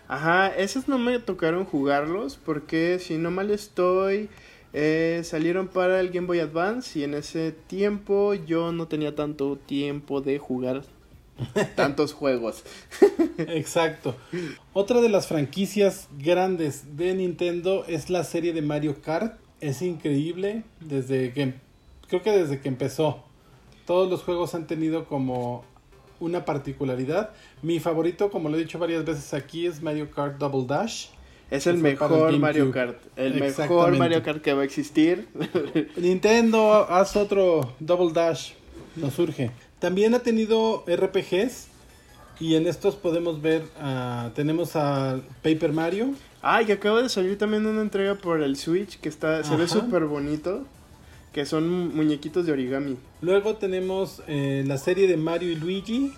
[0.06, 4.28] Ajá, esos no me tocaron jugarlos porque si no mal estoy
[4.72, 9.56] eh, salieron para el Game Boy Advance y en ese tiempo yo no tenía tanto
[9.56, 10.82] tiempo de jugar
[11.76, 12.64] tantos juegos.
[13.38, 14.16] Exacto.
[14.72, 19.38] Otra de las franquicias grandes de Nintendo es la serie de Mario Kart.
[19.60, 21.54] Es increíble desde que
[22.08, 23.24] creo que desde que empezó.
[23.86, 25.64] Todos los juegos han tenido como
[26.20, 27.30] una particularidad.
[27.62, 31.06] Mi favorito, como lo he dicho varias veces aquí, es Mario Kart Double Dash.
[31.50, 32.98] Es el mejor Mario Kart.
[33.16, 35.28] El mejor Mario Kart que va a existir.
[35.96, 38.52] Nintendo, haz otro Double Dash.
[38.96, 39.50] Nos surge.
[39.78, 41.68] También ha tenido RPGs.
[42.40, 43.64] Y en estos podemos ver,
[44.34, 46.14] tenemos a Paper Mario.
[46.40, 49.66] Ah, y acaba de salir también una entrega por el Switch que está se ve
[49.66, 50.64] súper bonito.
[51.32, 52.96] Que son muñequitos de origami.
[53.20, 56.12] Luego tenemos eh, la serie de Mario y Luigi.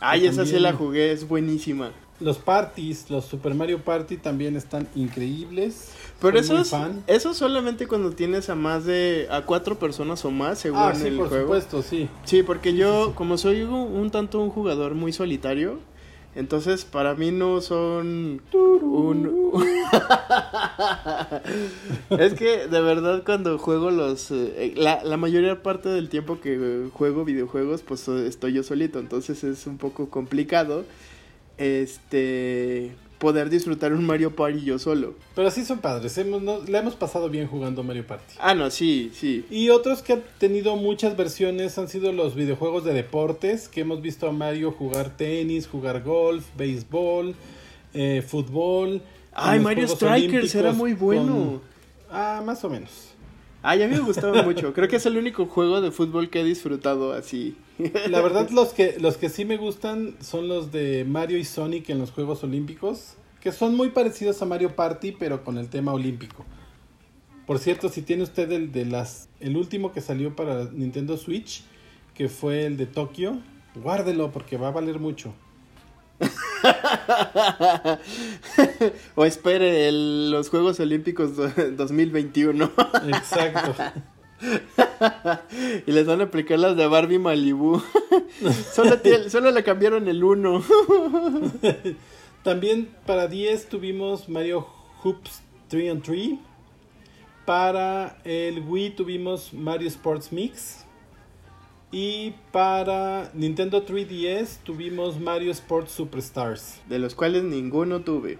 [0.00, 1.92] Ay, esa sí la jugué, es buenísima.
[2.22, 5.90] Los parties, los Super Mario Party también están increíbles.
[6.20, 6.72] Pero eso es,
[7.06, 11.10] eso solamente cuando tienes a más de a cuatro personas o más según ah, sí,
[11.10, 12.08] por supuesto, sí.
[12.24, 15.80] Sí, porque yo como soy un tanto un jugador muy solitario,
[16.34, 19.52] entonces, para mí no son un...
[22.18, 24.30] es que de verdad cuando juego los...
[24.30, 28.98] Eh, la, la mayoría parte del tiempo que juego videojuegos, pues estoy yo solito.
[28.98, 30.86] Entonces es un poco complicado.
[31.58, 32.92] Este
[33.22, 35.14] poder disfrutar un Mario Party yo solo.
[35.36, 38.34] Pero sí son padres, hemos, le hemos pasado bien jugando Mario Party.
[38.40, 39.44] Ah, no, sí, sí.
[39.48, 44.02] Y otros que han tenido muchas versiones han sido los videojuegos de deportes, que hemos
[44.02, 47.36] visto a Mario jugar tenis, jugar golf, béisbol,
[47.94, 49.00] eh, fútbol.
[49.32, 51.60] Ay, Mario Strikers era muy bueno.
[52.10, 53.11] Ah, más o menos.
[53.62, 54.72] Ah, ya me gustaba mucho.
[54.72, 57.56] Creo que es el único juego de fútbol que he disfrutado así.
[58.08, 61.88] La verdad, los que, los que sí me gustan son los de Mario y Sonic
[61.90, 65.92] en los Juegos Olímpicos, que son muy parecidos a Mario Party, pero con el tema
[65.92, 66.44] olímpico.
[67.46, 69.28] Por cierto, si tiene usted el de las.
[69.40, 71.62] el último que salió para Nintendo Switch,
[72.14, 73.40] que fue el de Tokio,
[73.76, 75.34] guárdelo porque va a valer mucho.
[79.14, 81.36] O espere los Juegos Olímpicos
[81.76, 82.70] 2021.
[83.08, 83.74] Exacto.
[85.86, 87.82] y les van a aplicar las de Barbie Malibu.
[88.72, 88.98] solo,
[89.28, 90.62] solo le cambiaron el 1.
[92.42, 94.66] También para 10 tuvimos Mario
[95.02, 96.38] Hoops 3 on 3.
[97.46, 100.84] Para el Wii tuvimos Mario Sports Mix.
[101.92, 106.80] Y para Nintendo 3DS tuvimos Mario Sports Superstars.
[106.88, 108.38] De los cuales ninguno tuve.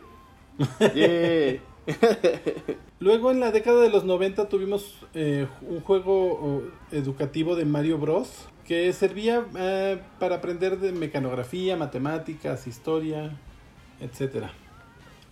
[3.00, 8.48] Luego en la década de los 90 tuvimos eh, un juego educativo de Mario Bros.
[8.64, 13.36] Que servía eh, para aprender de mecanografía, matemáticas, historia,
[14.00, 14.53] etcétera.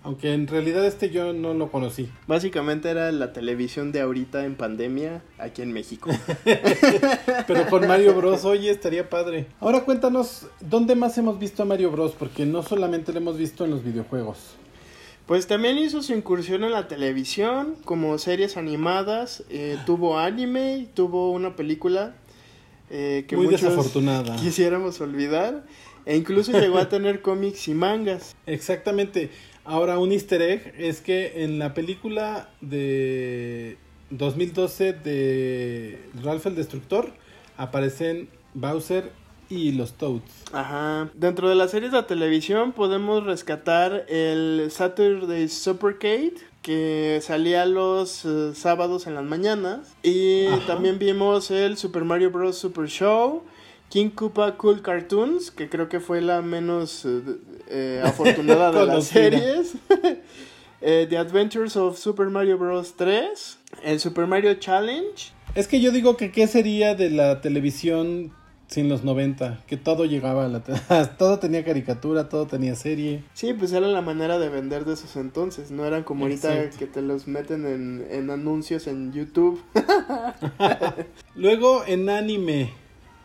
[0.03, 2.09] Aunque en realidad este yo no lo conocí.
[2.27, 6.11] Básicamente era la televisión de ahorita en pandemia aquí en México.
[7.47, 9.47] Pero con Mario Bros, oye, estaría padre.
[9.61, 12.13] Ahora cuéntanos, ¿dónde más hemos visto a Mario Bros?
[12.19, 14.57] Porque no solamente lo hemos visto en los videojuegos.
[15.27, 21.31] Pues también hizo su incursión en la televisión, como series animadas, eh, tuvo anime, tuvo
[21.31, 22.15] una película
[22.89, 24.35] eh, que Muy desafortunada.
[24.37, 25.63] quisiéramos olvidar.
[26.07, 28.35] E incluso llegó a tener cómics y mangas.
[28.47, 29.31] Exactamente.
[29.71, 33.79] Ahora, un easter egg es que en la película de
[34.11, 37.13] 2012 de Ralph el Destructor
[37.57, 39.13] aparecen Bowser
[39.49, 40.47] y los Toads.
[40.53, 41.09] Ajá.
[41.15, 48.51] Dentro de las series de televisión podemos rescatar el Saturday Supercade que salía los eh,
[48.57, 52.59] sábados en las mañanas y también vimos el Super Mario Bros.
[52.59, 53.45] Super Show
[53.91, 57.05] King Koopa Cool Cartoons, que creo que fue la menos
[57.71, 59.75] eh, afortunada de las series.
[60.83, 62.95] Eh, The Adventures of Super Mario Bros.
[62.97, 63.59] 3.
[63.85, 65.31] El Super Mario Challenge.
[65.55, 68.33] Es que yo digo que qué sería de la televisión
[68.71, 70.63] sin los 90, que todo llegaba a la
[71.19, 73.25] todo tenía caricatura, todo tenía serie.
[73.35, 76.87] Sí, pues era la manera de vender de esos entonces, no eran como ahorita que
[76.87, 79.61] te los meten en, en anuncios en YouTube.
[81.35, 82.73] Luego en anime,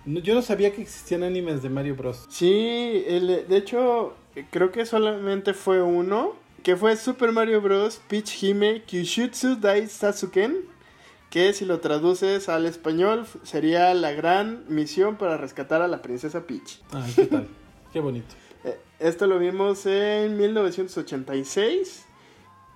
[0.05, 2.25] yo no sabía que existían animes de Mario Bros.
[2.27, 4.15] Sí, el, de hecho,
[4.51, 6.33] creo que solamente fue uno,
[6.63, 8.01] que fue Super Mario Bros.
[8.07, 10.57] Peach Hime Kyushutsu Dai Sasuken,
[11.29, 16.47] que si lo traduces al español sería la gran misión para rescatar a la princesa
[16.47, 16.81] Peach.
[16.91, 17.47] Ah, ¿qué tal?
[17.93, 18.35] Qué bonito.
[18.65, 22.04] Eh, esto lo vimos en 1986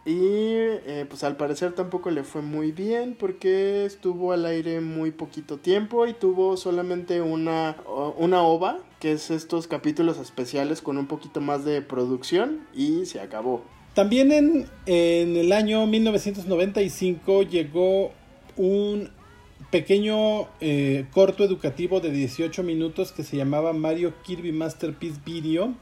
[0.06, 5.12] y eh, pues al parecer tampoco le fue muy bien porque estuvo al aire muy
[5.12, 7.76] poquito tiempo y tuvo solamente una,
[8.18, 13.20] una ova, que es estos capítulos especiales con un poquito más de producción y se
[13.20, 13.64] acabó.
[13.93, 18.12] También en, en el año 1995 llegó
[18.56, 19.10] un
[19.72, 25.76] pequeño eh, corto educativo de 18 minutos que se llamaba Mario Kirby Masterpiece Video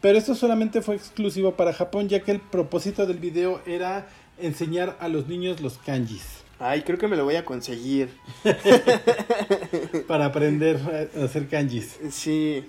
[0.00, 4.96] pero esto solamente fue exclusivo para Japón, ya que el propósito del video era enseñar
[5.00, 6.40] a los niños los kanjis.
[6.58, 8.10] Ay, creo que me lo voy a conseguir.
[10.06, 11.98] para aprender a hacer kanjis.
[12.10, 12.64] Sí.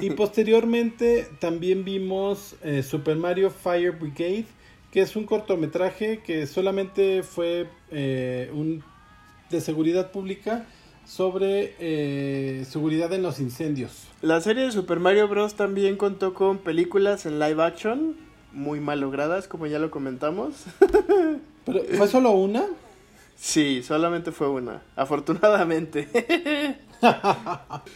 [0.00, 4.46] y posteriormente también vimos eh, Super Mario Fire Brigade,
[4.90, 8.84] que es un cortometraje que solamente fue eh, un
[9.50, 10.66] de seguridad pública
[11.06, 14.08] sobre eh, seguridad en los incendios.
[14.22, 15.54] La serie de Super Mario Bros.
[15.54, 18.16] también contó con películas en live action,
[18.52, 20.54] muy mal logradas, como ya lo comentamos.
[21.64, 22.64] ¿Pero fue solo una?
[23.36, 26.08] Sí, solamente fue una, afortunadamente.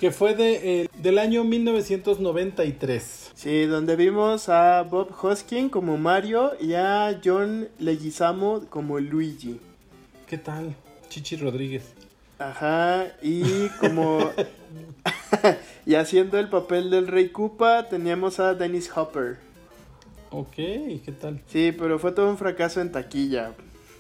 [0.01, 3.33] que fue de, del año 1993.
[3.35, 9.61] Sí, donde vimos a Bob Hoskin como Mario y a John Leguizamo como Luigi.
[10.27, 10.75] ¿Qué tal?
[11.09, 11.98] Chichi Rodríguez.
[12.39, 14.31] Ajá, y como...
[15.87, 19.39] y haciendo el papel del Rey Koopa teníamos a Dennis Hopper.
[20.31, 21.41] Ok, ¿qué tal?
[21.47, 23.53] Sí, pero fue todo un fracaso en taquilla.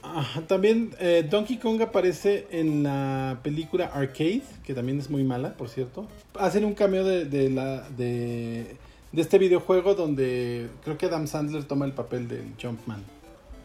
[0.03, 5.55] Ajá, también eh, Donkey Kong aparece en la película Arcade, que también es muy mala,
[5.55, 6.07] por cierto.
[6.39, 8.76] Hacen un cameo de, de la de,
[9.12, 13.03] de este videojuego donde creo que Adam Sandler toma el papel del Jumpman.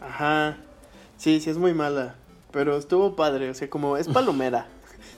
[0.00, 0.56] Ajá.
[1.16, 2.16] Sí, sí es muy mala.
[2.54, 4.66] Pero estuvo padre, o sea, como es palomera.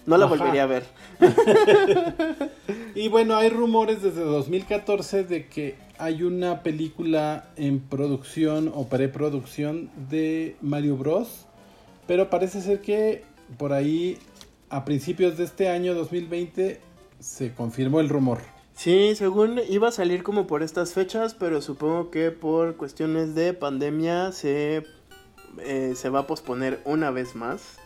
[0.07, 0.35] No la Ajá.
[0.35, 0.85] volvería a ver.
[2.97, 9.91] Y bueno, hay rumores desde 2014 de que hay una película en producción o preproducción
[10.09, 11.45] de Mario Bros.
[12.07, 13.23] Pero parece ser que
[13.59, 14.17] por ahí
[14.71, 16.81] a principios de este año 2020
[17.21, 18.39] se confirmó el rumor.
[18.75, 23.53] Sí, según iba a salir como por estas fechas, pero supongo que por cuestiones de
[23.53, 24.85] pandemia se,
[25.61, 27.79] eh, se va a posponer una vez más.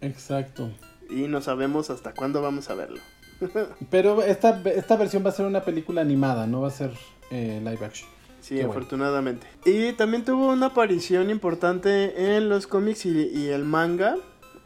[0.00, 0.70] Exacto.
[1.10, 3.00] Y no sabemos hasta cuándo vamos a verlo.
[3.90, 6.92] Pero esta, esta versión va a ser una película animada, no va a ser
[7.30, 8.08] eh, live action.
[8.40, 8.72] Sí, Qué bueno.
[8.72, 9.46] afortunadamente.
[9.64, 14.16] Y también tuvo una aparición importante en los cómics y, y el manga.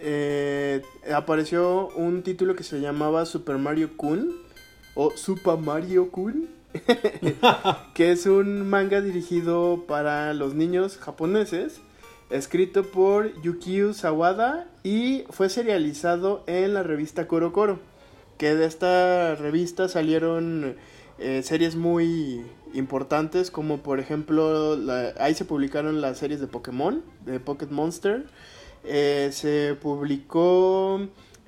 [0.00, 0.82] Eh,
[1.12, 4.32] apareció un título que se llamaba Super Mario Kun
[4.94, 6.48] o Super Mario Kun,
[7.94, 11.80] que es un manga dirigido para los niños japoneses,
[12.30, 17.80] escrito por Yukio Sawada y fue serializado en la revista Koro Koro,
[18.36, 20.76] que de esta revista salieron
[21.18, 22.42] eh, series muy
[22.74, 24.78] importantes como por ejemplo
[25.18, 28.26] ahí se publicaron las series de Pokémon de Pocket Monster
[28.84, 31.00] Eh, se publicó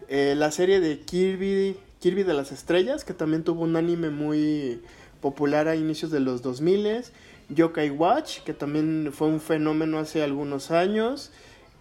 [0.09, 4.81] eh, la serie de Kirby Kirby de las estrellas que también tuvo un anime muy
[5.21, 7.05] popular a inicios de los 2000
[7.55, 11.33] Yokai Watch que también fue un fenómeno hace algunos años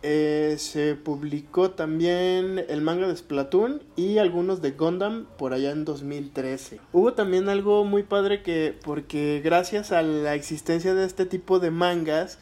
[0.01, 5.84] eh, se publicó también el manga de Splatoon y algunos de Gundam por allá en
[5.84, 6.80] 2013.
[6.93, 11.72] Hubo también algo muy padre que, porque gracias a la existencia de este tipo de
[11.72, 12.39] mangas,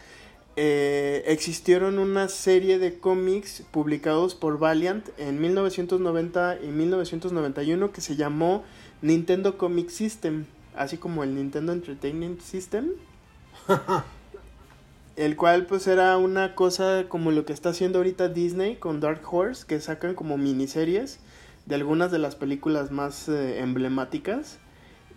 [0.56, 8.16] eh, existieron una serie de cómics publicados por Valiant en 1990 y 1991 que se
[8.16, 8.64] llamó
[9.02, 12.92] Nintendo Comic System, así como el Nintendo Entertainment System
[15.16, 19.22] el cual pues era una cosa como lo que está haciendo ahorita Disney con Dark
[19.30, 21.20] Horse, que sacan como miniseries
[21.66, 24.60] de algunas de las películas más eh, emblemáticas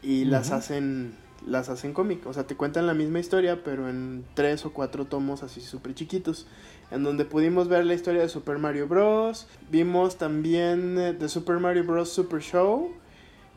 [0.02, 1.14] y las hacen
[1.46, 5.06] las hacen cómic, o sea, te cuentan la misma historia, pero en tres o cuatro
[5.06, 6.46] tomos así súper chiquitos,
[6.90, 9.46] en donde pudimos ver la historia de Super Mario Bros.
[9.70, 12.10] Vimos también eh, de Super Mario Bros.
[12.10, 12.92] Super Show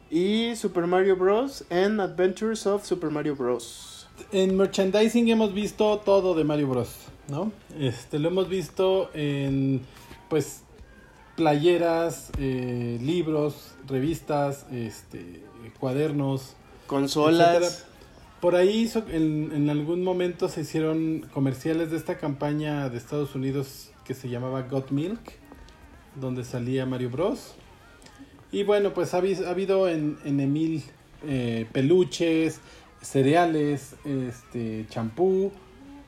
[0.09, 1.65] y Super Mario Bros.
[1.69, 3.92] and Adventures of Super Mario Bros.
[4.31, 6.89] En merchandising hemos visto todo de Mario Bros,
[7.27, 7.51] ¿no?
[7.79, 9.81] Este, lo hemos visto en,
[10.29, 10.63] pues,
[11.35, 15.43] playeras, eh, libros, revistas, este,
[15.79, 16.55] cuadernos,
[16.87, 17.55] Consolas.
[17.63, 17.89] etcétera.
[18.39, 23.91] Por ahí en, en algún momento se hicieron comerciales de esta campaña de Estados Unidos
[24.03, 25.39] que se llamaba Got Milk,
[26.19, 27.55] donde salía Mario Bros.
[28.51, 30.83] Y bueno, pues ha habido en, en Emil
[31.25, 32.59] eh, peluches,
[33.03, 35.51] cereales, este champú,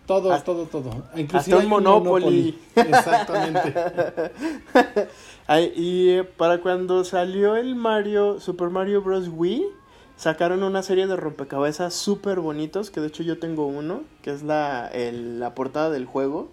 [0.06, 1.04] todo, Hasta- todo, todo.
[1.34, 2.60] hasta un hay Monopoly.
[2.76, 3.74] Exactamente.
[5.48, 9.30] Ay, y eh, para cuando salió el Mario, Super Mario Bros.
[9.34, 9.64] Wii,
[10.16, 14.44] sacaron una serie de rompecabezas súper bonitos, que de hecho yo tengo uno, que es
[14.44, 16.50] la, el- la portada del juego.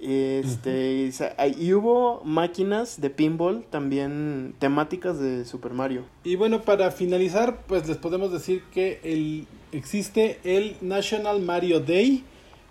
[0.00, 1.10] Este,
[1.58, 6.04] y, hubo máquinas de pinball también temáticas de Super Mario.
[6.22, 12.22] Y bueno, para finalizar, pues les podemos decir que el, existe el National Mario Day,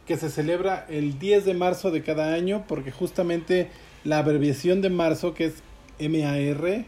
[0.05, 3.69] que se celebra el 10 de marzo de cada año, porque justamente
[4.05, 5.55] la abreviación de marzo, que es
[5.99, 6.86] MAR,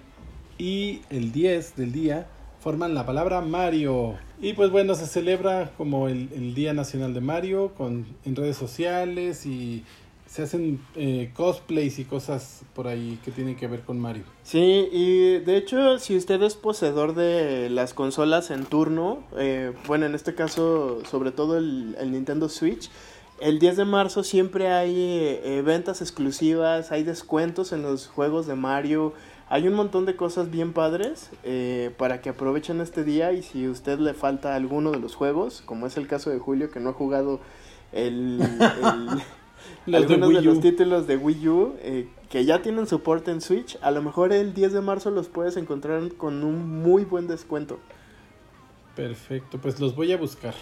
[0.58, 2.28] y el 10 del día,
[2.62, 4.16] forman la palabra Mario.
[4.42, 8.56] Y pues bueno, se celebra como el, el Día Nacional de Mario, con, en redes
[8.56, 9.84] sociales y
[10.30, 14.24] se hacen eh, cosplays y cosas por ahí que tienen que ver con Mario.
[14.44, 20.06] Sí, y de hecho, si usted es poseedor de las consolas en turno, eh, bueno,
[20.06, 22.92] en este caso, sobre todo el, el Nintendo Switch,
[23.42, 28.56] el 10 de marzo siempre hay eh, ventas exclusivas, hay descuentos en los juegos de
[28.56, 29.14] Mario,
[29.48, 33.68] hay un montón de cosas bien padres eh, para que aprovechen este día y si
[33.68, 36.90] usted le falta alguno de los juegos, como es el caso de Julio que no
[36.90, 37.40] ha jugado
[37.94, 38.42] el...
[38.42, 39.22] el
[39.86, 43.78] Los algunos de, los títulos de Wii U eh, que ya tienen soporte en Switch,
[43.82, 47.80] a lo mejor el 10 de marzo los puedes encontrar con un muy buen descuento.
[48.96, 50.54] Perfecto, pues los voy a buscar.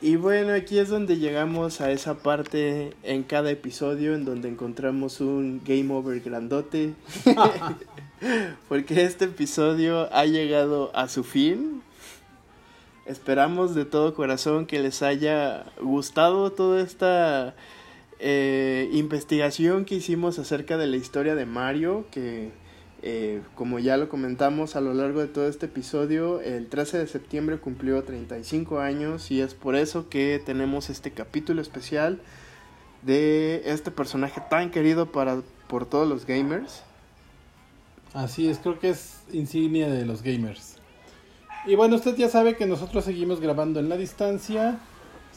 [0.00, 5.20] Y bueno, aquí es donde llegamos a esa parte en cada episodio en donde encontramos
[5.20, 6.94] un game over grandote.
[8.68, 11.82] Porque este episodio ha llegado a su fin.
[13.06, 17.54] Esperamos de todo corazón que les haya gustado toda esta
[18.18, 22.50] eh, investigación que hicimos acerca de la historia de Mario, que
[23.02, 27.06] eh, como ya lo comentamos a lo largo de todo este episodio, el 13 de
[27.06, 32.20] septiembre cumplió 35 años y es por eso que tenemos este capítulo especial
[33.02, 36.82] de este personaje tan querido para, por todos los gamers.
[38.14, 40.76] Así es, creo que es insignia de los gamers.
[41.66, 44.78] Y bueno, usted ya sabe que nosotros seguimos grabando en la distancia.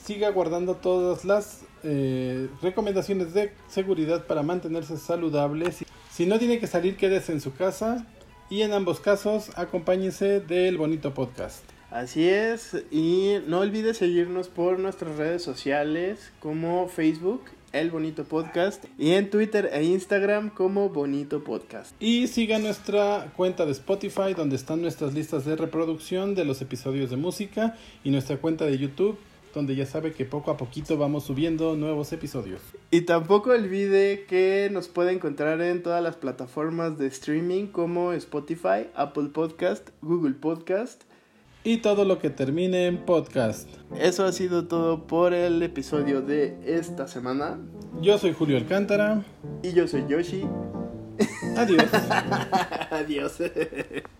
[0.07, 5.83] Siga guardando todas las eh, recomendaciones de seguridad para mantenerse saludables.
[6.09, 8.07] Si no tiene que salir, quédese en su casa.
[8.49, 11.61] Y en ambos casos, acompáñense del bonito podcast.
[11.91, 17.41] Así es, y no olvide seguirnos por nuestras redes sociales como Facebook,
[17.73, 21.91] El Bonito Podcast, y en Twitter e Instagram como Bonito Podcast.
[22.01, 27.09] Y siga nuestra cuenta de Spotify donde están nuestras listas de reproducción de los episodios
[27.09, 29.17] de música y nuestra cuenta de YouTube
[29.57, 32.61] donde ya sabe que poco a poquito vamos subiendo nuevos episodios.
[32.91, 38.87] Y tampoco olvide que nos puede encontrar en todas las plataformas de streaming como Spotify,
[38.95, 41.03] Apple Podcast, Google Podcast.
[41.63, 43.67] Y todo lo que termine en podcast.
[43.99, 47.59] Eso ha sido todo por el episodio de esta semana.
[47.99, 49.25] Yo soy Julio Alcántara.
[49.63, 50.45] Y yo soy Yoshi.
[51.57, 51.89] Adiós.
[52.91, 53.41] Adiós.